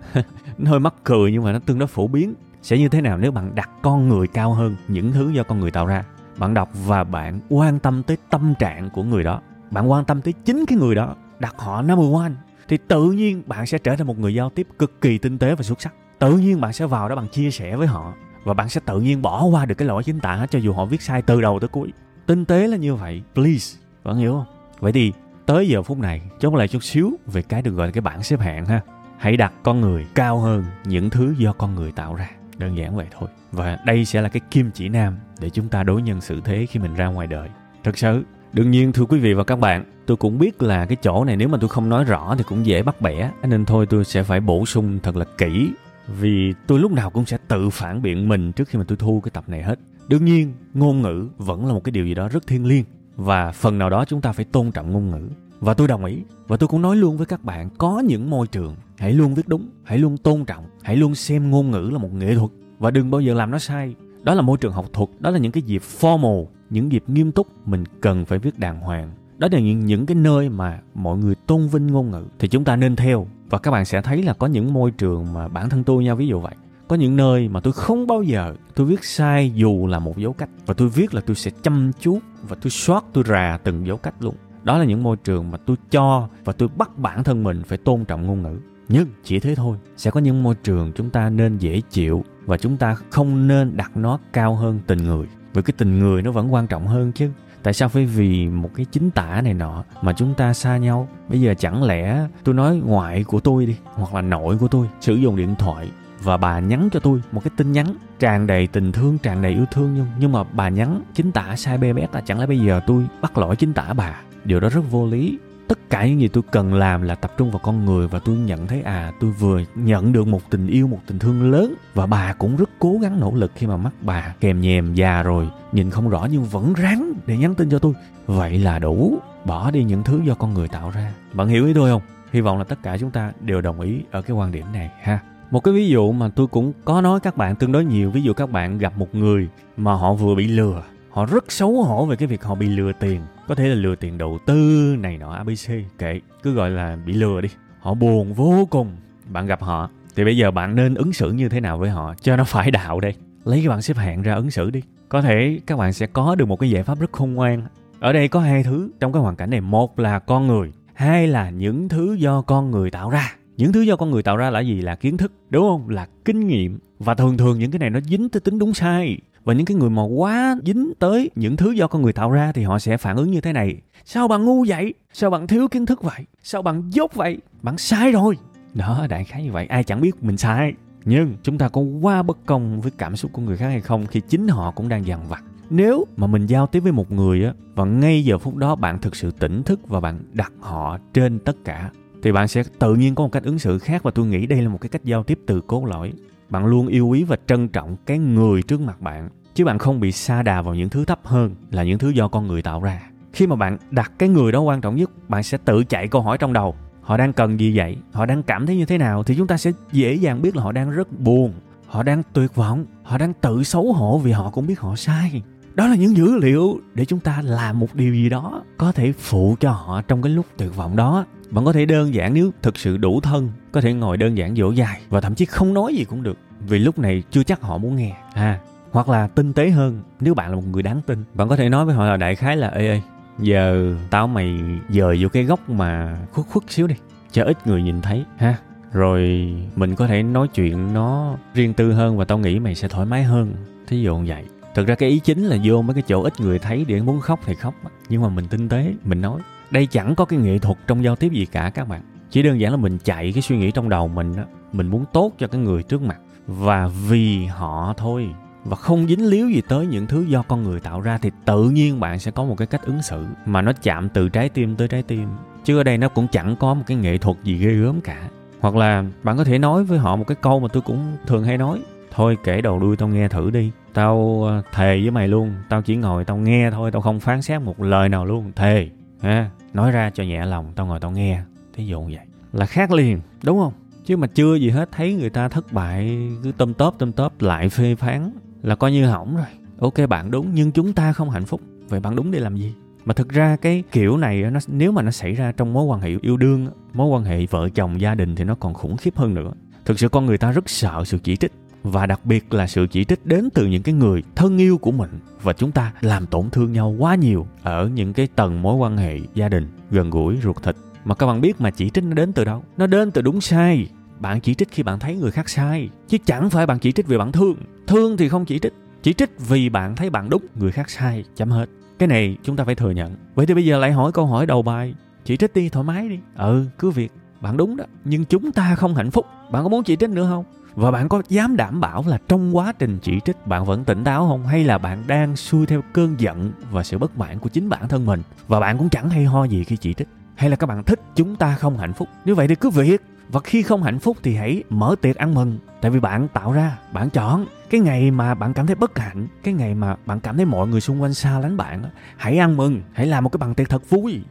Nó 0.57 0.69
hơi 0.71 0.79
mắc 0.79 0.93
cười 1.03 1.31
nhưng 1.31 1.43
mà 1.43 1.51
nó 1.51 1.59
tương 1.59 1.79
đối 1.79 1.87
phổ 1.87 2.07
biến. 2.07 2.33
Sẽ 2.61 2.77
như 2.77 2.89
thế 2.89 3.01
nào 3.01 3.17
nếu 3.17 3.31
bạn 3.31 3.55
đặt 3.55 3.69
con 3.81 4.09
người 4.09 4.27
cao 4.27 4.53
hơn, 4.53 4.75
những 4.87 5.11
thứ 5.11 5.29
do 5.29 5.43
con 5.43 5.59
người 5.59 5.71
tạo 5.71 5.85
ra? 5.85 6.05
Bạn 6.37 6.53
đọc 6.53 6.69
và 6.85 7.03
bạn 7.03 7.39
quan 7.49 7.79
tâm 7.79 8.03
tới 8.03 8.17
tâm 8.29 8.53
trạng 8.59 8.89
của 8.89 9.03
người 9.03 9.23
đó. 9.23 9.41
Bạn 9.71 9.91
quan 9.91 10.05
tâm 10.05 10.21
tới 10.21 10.33
chính 10.45 10.65
cái 10.65 10.77
người 10.77 10.95
đó, 10.95 11.15
đặt 11.39 11.55
họ 11.57 11.81
number 11.81 12.13
one, 12.13 12.31
thì 12.67 12.77
tự 12.87 13.11
nhiên 13.11 13.43
bạn 13.45 13.65
sẽ 13.65 13.77
trở 13.77 13.95
thành 13.95 14.07
một 14.07 14.19
người 14.19 14.33
giao 14.33 14.49
tiếp 14.49 14.67
cực 14.79 15.01
kỳ 15.01 15.17
tinh 15.17 15.37
tế 15.37 15.55
và 15.55 15.63
xuất 15.63 15.81
sắc. 15.81 15.93
Tự 16.19 16.37
nhiên 16.37 16.61
bạn 16.61 16.73
sẽ 16.73 16.85
vào 16.85 17.09
đó 17.09 17.15
bạn 17.15 17.27
chia 17.27 17.51
sẻ 17.51 17.75
với 17.75 17.87
họ, 17.87 18.13
và 18.43 18.53
bạn 18.53 18.69
sẽ 18.69 18.81
tự 18.85 19.01
nhiên 19.01 19.21
bỏ 19.21 19.45
qua 19.45 19.65
được 19.65 19.75
cái 19.75 19.87
lỗi 19.87 20.03
chính 20.03 20.19
tả 20.19 20.45
cho 20.49 20.59
dù 20.59 20.73
họ 20.73 20.85
viết 20.85 21.01
sai 21.01 21.21
từ 21.21 21.41
đầu 21.41 21.59
tới 21.59 21.67
cuối. 21.67 21.93
Tinh 22.25 22.45
tế 22.45 22.67
là 22.67 22.77
như 22.77 22.95
vậy, 22.95 23.21
please. 23.33 23.79
Bạn 24.03 24.17
hiểu 24.17 24.31
không? 24.31 24.45
Vậy 24.79 24.91
thì 24.91 25.13
tới 25.51 25.67
giờ 25.67 25.81
phút 25.81 25.97
này 25.97 26.21
chống 26.39 26.55
lại 26.55 26.67
chút 26.67 26.83
xíu 26.83 27.13
về 27.27 27.41
cái 27.41 27.61
được 27.61 27.71
gọi 27.71 27.87
là 27.87 27.91
cái 27.91 28.01
bảng 28.01 28.23
xếp 28.23 28.39
hạng 28.39 28.65
ha. 28.65 28.81
Hãy 29.17 29.37
đặt 29.37 29.53
con 29.63 29.81
người 29.81 30.05
cao 30.15 30.39
hơn 30.39 30.63
những 30.85 31.09
thứ 31.09 31.35
do 31.37 31.53
con 31.53 31.75
người 31.75 31.91
tạo 31.91 32.15
ra. 32.15 32.29
Đơn 32.57 32.77
giản 32.77 32.95
vậy 32.95 33.05
thôi. 33.19 33.29
Và 33.51 33.79
đây 33.85 34.05
sẽ 34.05 34.21
là 34.21 34.29
cái 34.29 34.41
kim 34.51 34.71
chỉ 34.71 34.89
nam 34.89 35.17
để 35.39 35.49
chúng 35.49 35.69
ta 35.69 35.83
đối 35.83 36.01
nhân 36.01 36.21
xử 36.21 36.41
thế 36.41 36.65
khi 36.65 36.79
mình 36.79 36.93
ra 36.93 37.07
ngoài 37.07 37.27
đời. 37.27 37.49
Thật 37.83 37.97
sự, 37.97 38.23
đương 38.53 38.71
nhiên 38.71 38.91
thưa 38.91 39.05
quý 39.05 39.19
vị 39.19 39.33
và 39.33 39.43
các 39.43 39.59
bạn, 39.59 39.85
tôi 40.05 40.17
cũng 40.17 40.39
biết 40.39 40.61
là 40.61 40.85
cái 40.85 40.97
chỗ 41.01 41.23
này 41.23 41.35
nếu 41.35 41.47
mà 41.47 41.57
tôi 41.61 41.69
không 41.69 41.89
nói 41.89 42.03
rõ 42.03 42.35
thì 42.37 42.43
cũng 42.43 42.65
dễ 42.65 42.83
bắt 42.83 43.01
bẻ, 43.01 43.31
nên 43.43 43.65
thôi 43.65 43.85
tôi 43.89 44.05
sẽ 44.05 44.23
phải 44.23 44.39
bổ 44.39 44.65
sung 44.65 44.99
thật 45.03 45.15
là 45.15 45.25
kỹ. 45.37 45.71
Vì 46.07 46.53
tôi 46.67 46.79
lúc 46.79 46.91
nào 46.91 47.09
cũng 47.09 47.25
sẽ 47.25 47.37
tự 47.47 47.69
phản 47.69 48.01
biện 48.01 48.29
mình 48.29 48.51
trước 48.51 48.67
khi 48.67 48.79
mà 48.79 48.85
tôi 48.87 48.97
thu 48.97 49.21
cái 49.23 49.31
tập 49.31 49.43
này 49.47 49.63
hết. 49.63 49.79
Đương 50.07 50.25
nhiên, 50.25 50.53
ngôn 50.73 51.01
ngữ 51.01 51.27
vẫn 51.37 51.65
là 51.65 51.73
một 51.73 51.83
cái 51.83 51.91
điều 51.91 52.05
gì 52.05 52.13
đó 52.13 52.27
rất 52.27 52.47
thiêng 52.47 52.65
liêng. 52.65 52.83
Và 53.15 53.51
phần 53.51 53.77
nào 53.77 53.89
đó 53.89 54.05
chúng 54.05 54.21
ta 54.21 54.31
phải 54.31 54.45
tôn 54.45 54.71
trọng 54.71 54.91
ngôn 54.91 55.09
ngữ 55.09 55.29
và 55.61 55.73
tôi 55.73 55.87
đồng 55.87 56.05
ý. 56.05 56.17
Và 56.47 56.57
tôi 56.57 56.67
cũng 56.67 56.81
nói 56.81 56.95
luôn 56.95 57.17
với 57.17 57.25
các 57.25 57.43
bạn, 57.43 57.69
có 57.77 57.99
những 57.99 58.29
môi 58.29 58.47
trường, 58.47 58.75
hãy 58.97 59.13
luôn 59.13 59.33
viết 59.33 59.47
đúng, 59.47 59.69
hãy 59.83 59.97
luôn 59.97 60.17
tôn 60.17 60.45
trọng, 60.45 60.65
hãy 60.83 60.95
luôn 60.95 61.15
xem 61.15 61.51
ngôn 61.51 61.71
ngữ 61.71 61.89
là 61.93 61.97
một 61.97 62.13
nghệ 62.13 62.35
thuật. 62.35 62.51
Và 62.79 62.91
đừng 62.91 63.11
bao 63.11 63.21
giờ 63.21 63.33
làm 63.33 63.51
nó 63.51 63.59
sai. 63.59 63.95
Đó 64.23 64.33
là 64.33 64.41
môi 64.41 64.57
trường 64.57 64.73
học 64.73 64.85
thuật, 64.93 65.09
đó 65.19 65.29
là 65.29 65.37
những 65.37 65.51
cái 65.51 65.63
dịp 65.63 65.81
formal, 65.99 66.45
những 66.69 66.91
dịp 66.91 67.03
nghiêm 67.07 67.31
túc 67.31 67.67
mình 67.67 67.83
cần 68.01 68.25
phải 68.25 68.39
viết 68.39 68.59
đàng 68.59 68.79
hoàng. 68.79 69.11
Đó 69.37 69.47
là 69.51 69.59
những 69.59 69.85
những 69.85 70.05
cái 70.05 70.15
nơi 70.15 70.49
mà 70.49 70.79
mọi 70.93 71.17
người 71.17 71.35
tôn 71.35 71.67
vinh 71.67 71.87
ngôn 71.87 72.11
ngữ. 72.11 72.25
Thì 72.39 72.47
chúng 72.47 72.63
ta 72.63 72.75
nên 72.75 72.95
theo. 72.95 73.27
Và 73.49 73.57
các 73.57 73.71
bạn 73.71 73.85
sẽ 73.85 74.01
thấy 74.01 74.23
là 74.23 74.33
có 74.33 74.47
những 74.47 74.73
môi 74.73 74.91
trường 74.91 75.33
mà 75.33 75.47
bản 75.47 75.69
thân 75.69 75.83
tôi 75.83 76.03
nha, 76.03 76.15
ví 76.15 76.27
dụ 76.27 76.39
vậy. 76.39 76.55
Có 76.87 76.95
những 76.95 77.15
nơi 77.15 77.49
mà 77.49 77.59
tôi 77.59 77.73
không 77.73 78.07
bao 78.07 78.23
giờ 78.23 78.55
tôi 78.75 78.87
viết 78.87 79.03
sai 79.03 79.51
dù 79.55 79.87
là 79.87 79.99
một 79.99 80.17
dấu 80.17 80.33
cách. 80.33 80.49
Và 80.65 80.73
tôi 80.73 80.89
viết 80.89 81.13
là 81.13 81.21
tôi 81.21 81.35
sẽ 81.35 81.51
chăm 81.63 81.91
chút 81.99 82.19
và 82.47 82.55
tôi 82.61 82.71
soát 82.71 83.03
tôi 83.13 83.23
rà 83.27 83.57
từng 83.63 83.87
dấu 83.87 83.97
cách 83.97 84.15
luôn 84.19 84.35
đó 84.63 84.77
là 84.77 84.85
những 84.85 85.03
môi 85.03 85.17
trường 85.17 85.51
mà 85.51 85.57
tôi 85.57 85.77
cho 85.91 86.27
và 86.43 86.53
tôi 86.53 86.69
bắt 86.77 86.97
bản 86.97 87.23
thân 87.23 87.43
mình 87.43 87.63
phải 87.63 87.77
tôn 87.77 88.05
trọng 88.05 88.27
ngôn 88.27 88.41
ngữ. 88.41 88.59
Nhưng 88.89 89.07
chỉ 89.23 89.39
thế 89.39 89.55
thôi, 89.55 89.77
sẽ 89.97 90.11
có 90.11 90.19
những 90.19 90.43
môi 90.43 90.55
trường 90.55 90.91
chúng 90.95 91.09
ta 91.09 91.29
nên 91.29 91.57
dễ 91.57 91.81
chịu 91.89 92.23
và 92.45 92.57
chúng 92.57 92.77
ta 92.77 92.95
không 93.09 93.47
nên 93.47 93.77
đặt 93.77 93.97
nó 93.97 94.19
cao 94.33 94.55
hơn 94.55 94.79
tình 94.87 95.03
người. 95.03 95.27
Vì 95.53 95.61
cái 95.61 95.73
tình 95.77 95.99
người 95.99 96.21
nó 96.21 96.31
vẫn 96.31 96.53
quan 96.53 96.67
trọng 96.67 96.87
hơn 96.87 97.11
chứ. 97.11 97.29
Tại 97.63 97.73
sao 97.73 97.89
phải 97.89 98.05
vì 98.05 98.47
một 98.47 98.69
cái 98.75 98.85
chính 98.91 99.11
tả 99.11 99.41
này 99.41 99.53
nọ 99.53 99.83
mà 100.01 100.13
chúng 100.13 100.33
ta 100.33 100.53
xa 100.53 100.77
nhau? 100.77 101.07
Bây 101.29 101.41
giờ 101.41 101.53
chẳng 101.53 101.83
lẽ 101.83 102.27
tôi 102.43 102.55
nói 102.55 102.81
ngoại 102.85 103.23
của 103.23 103.39
tôi 103.39 103.65
đi, 103.65 103.75
hoặc 103.85 104.13
là 104.13 104.21
nội 104.21 104.57
của 104.57 104.67
tôi, 104.67 104.87
sử 105.01 105.15
dụng 105.15 105.35
điện 105.35 105.55
thoại 105.59 105.91
và 106.23 106.37
bà 106.37 106.59
nhắn 106.59 106.89
cho 106.91 106.99
tôi 106.99 107.21
một 107.31 107.43
cái 107.43 107.51
tin 107.57 107.71
nhắn 107.71 107.87
tràn 108.19 108.47
đầy 108.47 108.67
tình 108.67 108.91
thương, 108.91 109.17
tràn 109.17 109.41
đầy 109.41 109.51
yêu 109.51 109.65
thương 109.71 109.93
nhưng 109.95 110.07
nhưng 110.19 110.31
mà 110.31 110.43
bà 110.43 110.69
nhắn, 110.69 111.01
chính 111.13 111.31
tả 111.31 111.55
sai 111.55 111.77
bê 111.77 111.93
bét 111.93 112.13
là 112.13 112.21
chẳng 112.21 112.39
lẽ 112.39 112.45
bây 112.45 112.59
giờ 112.59 112.81
tôi 112.87 113.05
bắt 113.21 113.37
lỗi 113.37 113.55
chính 113.55 113.73
tả 113.73 113.93
bà? 113.93 114.21
Điều 114.43 114.59
đó 114.59 114.69
rất 114.69 114.81
vô 114.91 115.07
lý. 115.07 115.39
Tất 115.67 115.89
cả 115.89 116.07
những 116.07 116.21
gì 116.21 116.27
tôi 116.27 116.43
cần 116.51 116.73
làm 116.73 117.01
là 117.01 117.15
tập 117.15 117.31
trung 117.37 117.51
vào 117.51 117.59
con 117.63 117.85
người 117.85 118.07
và 118.07 118.19
tôi 118.19 118.35
nhận 118.35 118.67
thấy 118.67 118.81
à 118.81 119.11
tôi 119.19 119.31
vừa 119.31 119.61
nhận 119.75 120.13
được 120.13 120.27
một 120.27 120.41
tình 120.49 120.67
yêu, 120.67 120.87
một 120.87 120.99
tình 121.07 121.19
thương 121.19 121.51
lớn. 121.51 121.73
Và 121.93 122.05
bà 122.05 122.33
cũng 122.33 122.55
rất 122.55 122.69
cố 122.79 122.97
gắng 123.01 123.19
nỗ 123.19 123.31
lực 123.35 123.51
khi 123.55 123.67
mà 123.67 123.77
mắt 123.77 123.93
bà 124.01 124.33
kèm 124.39 124.61
nhèm 124.61 124.93
già 124.93 125.23
rồi, 125.23 125.49
nhìn 125.71 125.89
không 125.89 126.09
rõ 126.09 126.27
nhưng 126.31 126.43
vẫn 126.43 126.73
ráng 126.73 127.13
để 127.25 127.37
nhắn 127.37 127.55
tin 127.55 127.69
cho 127.69 127.79
tôi. 127.79 127.93
Vậy 128.25 128.59
là 128.59 128.79
đủ. 128.79 129.19
Bỏ 129.45 129.71
đi 129.71 129.83
những 129.83 130.03
thứ 130.03 130.21
do 130.25 130.35
con 130.35 130.53
người 130.53 130.67
tạo 130.67 130.89
ra. 130.89 131.13
Bạn 131.33 131.47
hiểu 131.47 131.65
ý 131.65 131.73
tôi 131.73 131.89
không? 131.89 132.01
Hy 132.31 132.41
vọng 132.41 132.57
là 132.57 132.63
tất 132.63 132.83
cả 132.83 132.97
chúng 132.97 133.11
ta 133.11 133.31
đều 133.39 133.61
đồng 133.61 133.79
ý 133.79 134.01
ở 134.11 134.21
cái 134.21 134.37
quan 134.37 134.51
điểm 134.51 134.65
này 134.73 134.89
ha 135.01 135.19
một 135.51 135.63
cái 135.63 135.73
ví 135.73 135.89
dụ 135.89 136.11
mà 136.11 136.29
tôi 136.35 136.47
cũng 136.47 136.73
có 136.85 137.01
nói 137.01 137.19
các 137.19 137.37
bạn, 137.37 137.55
tương 137.55 137.71
đối 137.71 137.85
nhiều 137.85 138.11
ví 138.11 138.21
dụ 138.21 138.33
các 138.33 138.51
bạn 138.51 138.77
gặp 138.77 138.97
một 138.97 139.15
người 139.15 139.47
mà 139.77 139.93
họ 139.93 140.13
vừa 140.13 140.35
bị 140.35 140.47
lừa. 140.47 140.83
Họ 141.09 141.25
rất 141.25 141.51
xấu 141.51 141.83
hổ 141.83 142.05
về 142.05 142.15
cái 142.15 142.27
việc 142.27 142.43
họ 142.43 142.55
bị 142.55 142.67
lừa 142.67 142.91
tiền. 142.99 143.21
Có 143.47 143.55
thể 143.55 143.67
là 143.67 143.75
lừa 143.75 143.95
tiền 143.95 144.17
đầu 144.17 144.37
tư 144.45 144.55
này 144.99 145.17
nọ 145.17 145.31
abc 145.31 145.71
kệ. 145.97 146.19
Cứ 146.43 146.53
gọi 146.53 146.69
là 146.69 146.97
bị 147.05 147.13
lừa 147.13 147.41
đi. 147.41 147.49
Họ 147.79 147.93
buồn 147.93 148.33
vô 148.33 148.67
cùng. 148.69 148.95
Bạn 149.29 149.45
gặp 149.45 149.61
họ, 149.61 149.89
thì 150.15 150.23
bây 150.23 150.37
giờ 150.37 150.51
bạn 150.51 150.75
nên 150.75 150.95
ứng 150.95 151.13
xử 151.13 151.31
như 151.31 151.49
thế 151.49 151.59
nào 151.59 151.77
với 151.77 151.89
họ 151.89 152.13
cho 152.21 152.35
nó 152.35 152.43
phải 152.43 152.71
đạo 152.71 152.99
đây? 152.99 153.15
Lấy 153.45 153.59
cái 153.59 153.69
bảng 153.69 153.81
xếp 153.81 153.97
hạng 153.97 154.21
ra 154.21 154.35
ứng 154.35 154.51
xử 154.51 154.69
đi. 154.69 154.81
Có 155.09 155.21
thể 155.21 155.59
các 155.67 155.77
bạn 155.77 155.93
sẽ 155.93 156.07
có 156.07 156.35
được 156.35 156.45
một 156.45 156.59
cái 156.59 156.69
giải 156.69 156.83
pháp 156.83 156.99
rất 156.99 157.11
khôn 157.11 157.33
ngoan. 157.33 157.61
Ở 157.99 158.13
đây 158.13 158.27
có 158.27 158.39
hai 158.39 158.63
thứ 158.63 158.89
trong 158.99 159.13
cái 159.13 159.21
hoàn 159.21 159.35
cảnh 159.35 159.49
này. 159.49 159.61
Một 159.61 159.99
là 159.99 160.19
con 160.19 160.47
người, 160.47 160.71
hai 160.93 161.27
là 161.27 161.49
những 161.49 161.89
thứ 161.89 162.13
do 162.13 162.41
con 162.41 162.71
người 162.71 162.91
tạo 162.91 163.09
ra 163.09 163.35
những 163.57 163.73
thứ 163.73 163.81
do 163.81 163.95
con 163.95 164.11
người 164.11 164.23
tạo 164.23 164.37
ra 164.37 164.49
là 164.49 164.59
gì? 164.59 164.81
Là 164.81 164.95
kiến 164.95 165.17
thức, 165.17 165.31
đúng 165.49 165.67
không? 165.67 165.89
Là 165.89 166.07
kinh 166.25 166.47
nghiệm. 166.47 166.79
Và 166.99 167.15
thường 167.15 167.37
thường 167.37 167.59
những 167.59 167.71
cái 167.71 167.79
này 167.79 167.89
nó 167.89 167.99
dính 167.99 168.29
tới 168.29 168.39
tính 168.39 168.59
đúng 168.59 168.73
sai. 168.73 169.17
Và 169.43 169.53
những 169.53 169.65
cái 169.65 169.77
người 169.77 169.89
mà 169.89 170.03
quá 170.03 170.55
dính 170.65 170.93
tới 170.99 171.29
những 171.35 171.57
thứ 171.57 171.71
do 171.71 171.87
con 171.87 172.01
người 172.01 172.13
tạo 172.13 172.31
ra 172.31 172.51
thì 172.51 172.63
họ 172.63 172.79
sẽ 172.79 172.97
phản 172.97 173.17
ứng 173.17 173.31
như 173.31 173.41
thế 173.41 173.53
này. 173.53 173.81
Sao 174.05 174.27
bạn 174.27 174.45
ngu 174.45 174.65
vậy? 174.67 174.93
Sao 175.13 175.29
bạn 175.29 175.47
thiếu 175.47 175.67
kiến 175.67 175.85
thức 175.85 176.03
vậy? 176.03 176.25
Sao 176.43 176.61
bạn 176.61 176.83
dốt 176.89 177.13
vậy? 177.13 177.37
Bạn 177.61 177.77
sai 177.77 178.11
rồi. 178.11 178.37
Đó, 178.73 179.05
đại 179.09 179.23
khái 179.23 179.43
như 179.43 179.51
vậy. 179.51 179.65
Ai 179.65 179.83
chẳng 179.83 180.01
biết 180.01 180.23
mình 180.23 180.37
sai. 180.37 180.73
Nhưng 181.05 181.35
chúng 181.43 181.57
ta 181.57 181.69
có 181.69 181.81
quá 181.81 182.23
bất 182.23 182.45
công 182.45 182.81
với 182.81 182.91
cảm 182.97 183.15
xúc 183.15 183.31
của 183.33 183.41
người 183.41 183.57
khác 183.57 183.67
hay 183.67 183.81
không 183.81 184.05
khi 184.07 184.21
chính 184.29 184.47
họ 184.47 184.71
cũng 184.71 184.89
đang 184.89 185.05
dằn 185.05 185.27
vặt. 185.29 185.43
Nếu 185.69 186.05
mà 186.17 186.27
mình 186.27 186.45
giao 186.45 186.67
tiếp 186.67 186.79
với 186.79 186.91
một 186.91 187.11
người 187.11 187.45
á, 187.45 187.53
và 187.75 187.85
ngay 187.85 188.25
giờ 188.25 188.37
phút 188.37 188.55
đó 188.55 188.75
bạn 188.75 188.99
thực 188.99 189.15
sự 189.15 189.31
tỉnh 189.31 189.63
thức 189.63 189.79
và 189.87 189.99
bạn 189.99 190.19
đặt 190.33 190.53
họ 190.59 190.97
trên 191.13 191.39
tất 191.39 191.55
cả 191.65 191.91
thì 192.23 192.31
bạn 192.31 192.47
sẽ 192.47 192.63
tự 192.79 192.95
nhiên 192.95 193.15
có 193.15 193.23
một 193.23 193.29
cách 193.31 193.43
ứng 193.43 193.59
xử 193.59 193.79
khác 193.79 194.03
và 194.03 194.11
tôi 194.11 194.25
nghĩ 194.25 194.45
đây 194.45 194.61
là 194.61 194.69
một 194.69 194.77
cái 194.81 194.89
cách 194.89 195.03
giao 195.03 195.23
tiếp 195.23 195.39
từ 195.45 195.61
cốt 195.61 195.85
lõi. 195.85 196.13
Bạn 196.49 196.65
luôn 196.65 196.87
yêu 196.87 197.07
quý 197.07 197.23
và 197.23 197.37
trân 197.47 197.67
trọng 197.67 197.97
cái 198.05 198.19
người 198.19 198.61
trước 198.63 198.81
mặt 198.81 199.01
bạn, 199.01 199.29
chứ 199.53 199.65
bạn 199.65 199.77
không 199.77 199.99
bị 199.99 200.11
sa 200.11 200.43
đà 200.43 200.61
vào 200.61 200.75
những 200.75 200.89
thứ 200.89 201.05
thấp 201.05 201.19
hơn 201.23 201.55
là 201.71 201.83
những 201.83 201.99
thứ 201.99 202.09
do 202.09 202.27
con 202.27 202.47
người 202.47 202.61
tạo 202.61 202.81
ra. 202.81 203.01
Khi 203.33 203.47
mà 203.47 203.55
bạn 203.55 203.77
đặt 203.91 204.11
cái 204.19 204.29
người 204.29 204.51
đó 204.51 204.59
quan 204.59 204.81
trọng 204.81 204.95
nhất, 204.95 205.29
bạn 205.29 205.43
sẽ 205.43 205.57
tự 205.65 205.83
chạy 205.83 206.07
câu 206.07 206.21
hỏi 206.21 206.37
trong 206.37 206.53
đầu. 206.53 206.75
Họ 207.01 207.17
đang 207.17 207.33
cần 207.33 207.59
gì 207.59 207.77
vậy? 207.77 207.97
Họ 208.11 208.25
đang 208.25 208.43
cảm 208.43 208.65
thấy 208.65 208.77
như 208.77 208.85
thế 208.85 208.97
nào? 208.97 209.23
Thì 209.23 209.35
chúng 209.35 209.47
ta 209.47 209.57
sẽ 209.57 209.71
dễ 209.91 210.13
dàng 210.13 210.41
biết 210.41 210.55
là 210.55 210.63
họ 210.63 210.71
đang 210.71 210.91
rất 210.91 211.19
buồn, 211.19 211.53
họ 211.87 212.03
đang 212.03 212.23
tuyệt 212.33 212.55
vọng, 212.55 212.85
họ 213.03 213.17
đang 213.17 213.33
tự 213.33 213.63
xấu 213.63 213.93
hổ 213.93 214.17
vì 214.17 214.31
họ 214.31 214.49
cũng 214.49 214.67
biết 214.67 214.79
họ 214.79 214.95
sai 214.95 215.41
đó 215.75 215.87
là 215.87 215.95
những 215.95 216.17
dữ 216.17 216.35
liệu 216.35 216.79
để 216.93 217.05
chúng 217.05 217.19
ta 217.19 217.41
làm 217.45 217.79
một 217.79 217.95
điều 217.95 218.13
gì 218.13 218.29
đó 218.29 218.63
có 218.77 218.91
thể 218.91 219.11
phụ 219.11 219.55
cho 219.59 219.71
họ 219.71 220.01
trong 220.01 220.21
cái 220.21 220.31
lúc 220.31 220.45
tuyệt 220.57 220.75
vọng 220.75 220.95
đó. 220.95 221.25
Bạn 221.49 221.65
có 221.65 221.73
thể 221.73 221.85
đơn 221.85 222.13
giản, 222.13 222.33
nếu 222.33 222.51
thực 222.61 222.77
sự 222.77 222.97
đủ 222.97 223.19
thân, 223.21 223.49
có 223.71 223.81
thể 223.81 223.93
ngồi 223.93 224.17
đơn 224.17 224.37
giản 224.37 224.55
dỗ 224.55 224.71
dài 224.71 225.01
và 225.09 225.21
thậm 225.21 225.35
chí 225.35 225.45
không 225.45 225.73
nói 225.73 225.95
gì 225.95 226.05
cũng 226.05 226.23
được, 226.23 226.37
vì 226.67 226.79
lúc 226.79 226.99
này 226.99 227.23
chưa 227.31 227.43
chắc 227.43 227.61
họ 227.61 227.77
muốn 227.77 227.95
nghe 227.95 228.15
à 228.33 228.59
hoặc 228.91 229.09
là 229.09 229.27
tinh 229.27 229.53
tế 229.53 229.69
hơn, 229.69 230.01
nếu 230.19 230.33
bạn 230.33 230.49
là 230.49 230.55
một 230.55 230.63
người 230.71 230.83
đáng 230.83 231.01
tin, 231.05 231.23
bạn 231.33 231.49
có 231.49 231.55
thể 231.55 231.69
nói 231.69 231.85
với 231.85 231.95
họ 231.95 232.05
là 232.05 232.17
đại 232.17 232.35
khái 232.35 232.57
là, 232.57 232.67
ê 232.67 232.87
ê, 232.87 233.01
giờ 233.39 233.95
tao 234.09 234.27
mày 234.27 234.59
dời 234.89 235.17
vô 235.19 235.29
cái 235.29 235.43
góc 235.43 235.69
mà 235.69 236.17
khuất 236.31 236.47
khuất 236.47 236.63
xíu 236.71 236.87
đi, 236.87 236.95
cho 237.31 237.43
ít 237.43 237.67
người 237.67 237.83
nhìn 237.83 238.01
thấy, 238.01 238.25
ha. 238.37 238.55
Rồi 238.91 239.51
mình 239.75 239.95
có 239.95 240.07
thể 240.07 240.23
nói 240.23 240.47
chuyện 240.47 240.93
nó 240.93 241.37
riêng 241.53 241.73
tư 241.73 241.91
hơn 241.91 242.17
và 242.17 242.25
tao 242.25 242.37
nghĩ 242.37 242.59
mày 242.59 242.75
sẽ 242.75 242.87
thoải 242.87 243.05
mái 243.05 243.23
hơn. 243.23 243.53
Thí 243.87 244.01
dụ 244.01 244.17
như 244.17 244.25
vậy 244.27 244.45
thực 244.75 244.87
ra 244.87 244.95
cái 244.95 245.09
ý 245.09 245.19
chính 245.19 245.43
là 245.43 245.57
vô 245.63 245.81
mấy 245.81 245.93
cái 245.93 246.03
chỗ 246.07 246.21
ít 246.21 246.39
người 246.39 246.59
thấy 246.59 246.85
để 246.87 247.01
muốn 247.01 247.19
khóc 247.19 247.39
thì 247.45 247.55
khóc. 247.55 247.73
Nhưng 248.09 248.21
mà 248.21 248.29
mình 248.29 248.45
tinh 248.47 248.69
tế, 248.69 248.93
mình 249.03 249.21
nói. 249.21 249.41
Đây 249.71 249.85
chẳng 249.85 250.15
có 250.15 250.25
cái 250.25 250.39
nghệ 250.39 250.57
thuật 250.57 250.77
trong 250.87 251.03
giao 251.03 251.15
tiếp 251.15 251.31
gì 251.31 251.45
cả 251.45 251.71
các 251.73 251.87
bạn. 251.87 252.01
Chỉ 252.29 252.43
đơn 252.43 252.59
giản 252.59 252.71
là 252.71 252.77
mình 252.77 252.97
chạy 253.03 253.31
cái 253.33 253.41
suy 253.41 253.57
nghĩ 253.57 253.71
trong 253.71 253.89
đầu 253.89 254.07
mình 254.07 254.35
đó. 254.35 254.43
Mình 254.73 254.87
muốn 254.87 255.05
tốt 255.13 255.31
cho 255.37 255.47
cái 255.47 255.61
người 255.61 255.83
trước 255.83 256.01
mặt. 256.01 256.19
Và 256.47 256.87
vì 256.87 257.45
họ 257.45 257.93
thôi. 257.97 258.29
Và 258.63 258.75
không 258.75 259.07
dính 259.07 259.25
líu 259.25 259.49
gì 259.49 259.61
tới 259.67 259.85
những 259.85 260.07
thứ 260.07 260.25
do 260.27 260.43
con 260.43 260.63
người 260.63 260.79
tạo 260.79 261.01
ra 261.01 261.17
thì 261.17 261.31
tự 261.45 261.69
nhiên 261.69 261.99
bạn 261.99 262.19
sẽ 262.19 262.31
có 262.31 262.43
một 262.43 262.55
cái 262.57 262.67
cách 262.67 262.85
ứng 262.85 263.01
xử 263.01 263.25
mà 263.45 263.61
nó 263.61 263.73
chạm 263.73 264.09
từ 264.09 264.29
trái 264.29 264.49
tim 264.49 264.75
tới 264.75 264.87
trái 264.87 265.03
tim. 265.03 265.27
Chứ 265.63 265.77
ở 265.77 265.83
đây 265.83 265.97
nó 265.97 266.09
cũng 266.09 266.27
chẳng 266.31 266.55
có 266.55 266.73
một 266.73 266.83
cái 266.87 266.97
nghệ 266.97 267.17
thuật 267.17 267.37
gì 267.43 267.57
ghê 267.57 267.73
gớm 267.73 268.01
cả. 268.01 268.29
Hoặc 268.59 268.75
là 268.75 269.03
bạn 269.23 269.37
có 269.37 269.43
thể 269.43 269.59
nói 269.59 269.83
với 269.83 269.99
họ 269.99 270.15
một 270.15 270.27
cái 270.27 270.37
câu 270.41 270.59
mà 270.59 270.67
tôi 270.67 270.81
cũng 270.81 271.17
thường 271.27 271.43
hay 271.43 271.57
nói 271.57 271.81
thôi 272.11 272.37
kể 272.43 272.61
đầu 272.61 272.79
đuôi 272.79 272.97
tao 272.97 273.09
nghe 273.09 273.27
thử 273.27 273.49
đi. 273.49 273.71
Tao 273.93 274.43
ờ, 274.43 274.61
thề 274.73 275.01
với 275.01 275.11
mày 275.11 275.27
luôn, 275.27 275.53
tao 275.69 275.81
chỉ 275.81 275.95
ngồi 275.95 276.25
tao 276.25 276.37
nghe 276.37 276.71
thôi, 276.71 276.91
tao 276.91 277.01
không 277.01 277.19
phán 277.19 277.41
xét 277.41 277.61
một 277.61 277.81
lời 277.81 278.09
nào 278.09 278.25
luôn. 278.25 278.51
Thề, 278.55 278.89
ha? 279.21 279.49
Nói 279.73 279.91
ra 279.91 280.09
cho 280.09 280.23
nhẹ 280.23 280.45
lòng, 280.45 280.73
tao 280.75 280.85
ngồi 280.85 280.99
tao 280.99 281.11
nghe. 281.11 281.41
Thí 281.73 281.85
dụ 281.85 282.03
vậy. 282.03 282.25
Là 282.53 282.65
khác 282.65 282.91
liền, 282.91 283.21
đúng 283.43 283.59
không? 283.59 283.73
Chứ 284.05 284.17
mà 284.17 284.27
chưa 284.27 284.55
gì 284.55 284.69
hết 284.69 284.89
thấy 284.91 285.13
người 285.13 285.29
ta 285.29 285.49
thất 285.49 285.73
bại, 285.73 286.29
cứ 286.43 286.51
tôm 286.57 286.73
tóp 286.73 286.95
tôm 286.99 287.11
tóp 287.11 287.41
lại 287.41 287.69
phê 287.69 287.95
phán, 287.95 288.31
là 288.61 288.75
coi 288.75 288.91
như 288.91 289.05
hỏng 289.05 289.35
rồi. 289.35 289.45
Ok, 289.79 290.09
bạn 290.09 290.31
đúng, 290.31 290.51
nhưng 290.53 290.71
chúng 290.71 290.93
ta 290.93 291.13
không 291.13 291.29
hạnh 291.29 291.45
phúc. 291.45 291.61
Vậy 291.89 291.99
bạn 291.99 292.15
đúng 292.15 292.31
để 292.31 292.39
làm 292.39 292.55
gì? 292.55 292.73
Mà 293.05 293.13
thực 293.13 293.29
ra 293.29 293.55
cái 293.55 293.83
kiểu 293.91 294.17
này 294.17 294.41
nó, 294.41 294.59
nếu 294.67 294.91
mà 294.91 295.01
nó 295.01 295.11
xảy 295.11 295.33
ra 295.33 295.51
trong 295.51 295.73
mối 295.73 295.83
quan 295.83 296.01
hệ 296.01 296.09
yêu 296.21 296.37
đương 296.37 296.67
mối 296.93 297.07
quan 297.07 297.23
hệ 297.23 297.45
vợ 297.45 297.69
chồng 297.69 298.01
gia 298.01 298.15
đình 298.15 298.35
thì 298.35 298.43
nó 298.43 298.55
còn 298.55 298.73
khủng 298.73 298.97
khiếp 298.97 299.15
hơn 299.15 299.33
nữa. 299.33 299.51
Thực 299.85 299.99
sự 299.99 300.09
con 300.09 300.25
người 300.25 300.37
ta 300.37 300.51
rất 300.51 300.69
sợ 300.69 301.03
sự 301.05 301.17
chỉ 301.23 301.35
trích 301.35 301.51
và 301.83 302.05
đặc 302.05 302.25
biệt 302.25 302.53
là 302.53 302.67
sự 302.67 302.87
chỉ 302.87 303.03
trích 303.03 303.25
đến 303.25 303.49
từ 303.53 303.65
những 303.65 303.83
cái 303.83 303.95
người 303.95 304.23
thân 304.35 304.57
yêu 304.57 304.77
của 304.77 304.91
mình. 304.91 305.09
Và 305.43 305.53
chúng 305.53 305.71
ta 305.71 305.93
làm 306.01 306.25
tổn 306.25 306.49
thương 306.49 306.71
nhau 306.71 306.95
quá 306.99 307.15
nhiều 307.15 307.47
ở 307.63 307.87
những 307.87 308.13
cái 308.13 308.27
tầng 308.35 308.61
mối 308.61 308.75
quan 308.75 308.97
hệ 308.97 309.19
gia 309.33 309.49
đình, 309.49 309.67
gần 309.91 310.09
gũi, 310.09 310.37
ruột 310.43 310.63
thịt. 310.63 310.75
Mà 311.05 311.15
các 311.15 311.25
bạn 311.25 311.41
biết 311.41 311.61
mà 311.61 311.71
chỉ 311.71 311.89
trích 311.89 312.03
nó 312.03 312.13
đến 312.13 312.33
từ 312.33 312.45
đâu? 312.45 312.63
Nó 312.77 312.87
đến 312.87 313.11
từ 313.11 313.21
đúng 313.21 313.41
sai. 313.41 313.87
Bạn 314.19 314.41
chỉ 314.41 314.55
trích 314.55 314.71
khi 314.71 314.83
bạn 314.83 314.99
thấy 314.99 315.15
người 315.15 315.31
khác 315.31 315.49
sai. 315.49 315.89
Chứ 316.07 316.17
chẳng 316.25 316.49
phải 316.49 316.65
bạn 316.65 316.79
chỉ 316.79 316.91
trích 316.91 317.07
vì 317.07 317.17
bạn 317.17 317.31
thương. 317.31 317.55
Thương 317.87 318.17
thì 318.17 318.29
không 318.29 318.45
chỉ 318.45 318.59
trích. 318.59 318.73
Chỉ 319.03 319.13
trích 319.13 319.31
vì 319.47 319.69
bạn 319.69 319.95
thấy 319.95 320.09
bạn 320.09 320.29
đúng, 320.29 320.45
người 320.55 320.71
khác 320.71 320.89
sai, 320.89 321.23
chấm 321.35 321.49
hết. 321.49 321.69
Cái 321.99 322.07
này 322.07 322.37
chúng 322.43 322.55
ta 322.55 322.63
phải 322.63 322.75
thừa 322.75 322.91
nhận. 322.91 323.15
Vậy 323.35 323.45
thì 323.45 323.53
bây 323.53 323.65
giờ 323.65 323.79
lại 323.79 323.91
hỏi 323.91 324.11
câu 324.11 324.25
hỏi 324.25 324.45
đầu 324.45 324.61
bài. 324.61 324.95
Chỉ 325.25 325.37
trích 325.37 325.53
đi, 325.53 325.69
thoải 325.69 325.83
mái 325.83 326.09
đi. 326.09 326.19
Ừ 326.37 326.65
cứ 326.79 326.89
việc. 326.89 327.11
Bạn 327.41 327.57
đúng 327.57 327.77
đó, 327.77 327.85
nhưng 328.05 328.25
chúng 328.25 328.51
ta 328.51 328.75
không 328.75 328.95
hạnh 328.95 329.11
phúc. 329.11 329.25
Bạn 329.51 329.63
có 329.63 329.69
muốn 329.69 329.83
chỉ 329.83 329.95
trích 329.95 330.09
nữa 330.09 330.27
không? 330.29 330.45
Và 330.75 330.91
bạn 330.91 331.09
có 331.09 331.21
dám 331.29 331.57
đảm 331.57 331.79
bảo 331.79 332.03
là 332.07 332.17
trong 332.27 332.55
quá 332.55 332.73
trình 332.79 332.99
chỉ 333.01 333.19
trích 333.25 333.47
bạn 333.47 333.65
vẫn 333.65 333.83
tỉnh 333.83 334.03
táo 334.03 334.27
không? 334.27 334.47
Hay 334.47 334.63
là 334.63 334.77
bạn 334.77 335.03
đang 335.07 335.35
xuôi 335.35 335.65
theo 335.65 335.81
cơn 335.93 336.19
giận 336.19 336.51
và 336.71 336.83
sự 336.83 336.97
bất 336.97 337.17
mãn 337.17 337.39
của 337.39 337.49
chính 337.49 337.69
bản 337.69 337.87
thân 337.87 338.05
mình? 338.05 338.21
Và 338.47 338.59
bạn 338.59 338.77
cũng 338.77 338.89
chẳng 338.89 339.09
hay 339.09 339.25
ho 339.25 339.43
gì 339.43 339.63
khi 339.63 339.77
chỉ 339.77 339.93
trích? 339.93 340.07
Hay 340.35 340.49
là 340.49 340.55
các 340.55 340.67
bạn 340.67 340.83
thích 340.83 340.99
chúng 341.15 341.35
ta 341.35 341.55
không 341.55 341.77
hạnh 341.77 341.93
phúc? 341.93 342.07
Nếu 342.25 342.35
vậy 342.35 342.47
thì 342.47 342.55
cứ 342.55 342.69
việc. 342.69 343.01
Và 343.29 343.39
khi 343.39 343.63
không 343.63 343.83
hạnh 343.83 343.99
phúc 343.99 344.17
thì 344.23 344.35
hãy 344.35 344.63
mở 344.69 344.95
tiệc 345.01 345.15
ăn 345.15 345.33
mừng. 345.33 345.59
Tại 345.81 345.91
vì 345.91 345.99
bạn 345.99 346.27
tạo 346.27 346.51
ra, 346.51 346.77
bạn 346.93 347.09
chọn. 347.09 347.45
Cái 347.69 347.81
ngày 347.81 348.11
mà 348.11 348.33
bạn 348.33 348.53
cảm 348.53 348.67
thấy 348.67 348.75
bất 348.75 348.99
hạnh, 348.99 349.27
cái 349.43 349.53
ngày 349.53 349.75
mà 349.75 349.95
bạn 350.05 350.19
cảm 350.19 350.37
thấy 350.37 350.45
mọi 350.45 350.67
người 350.67 350.81
xung 350.81 351.01
quanh 351.01 351.13
xa 351.13 351.39
lánh 351.39 351.57
bạn 351.57 351.83
hãy 352.17 352.37
ăn 352.37 352.57
mừng. 352.57 352.81
Hãy 352.93 353.05
làm 353.05 353.23
một 353.23 353.29
cái 353.29 353.37
bàn 353.37 353.53
tiệc 353.53 353.69
thật 353.69 353.89
vui. 353.89 354.21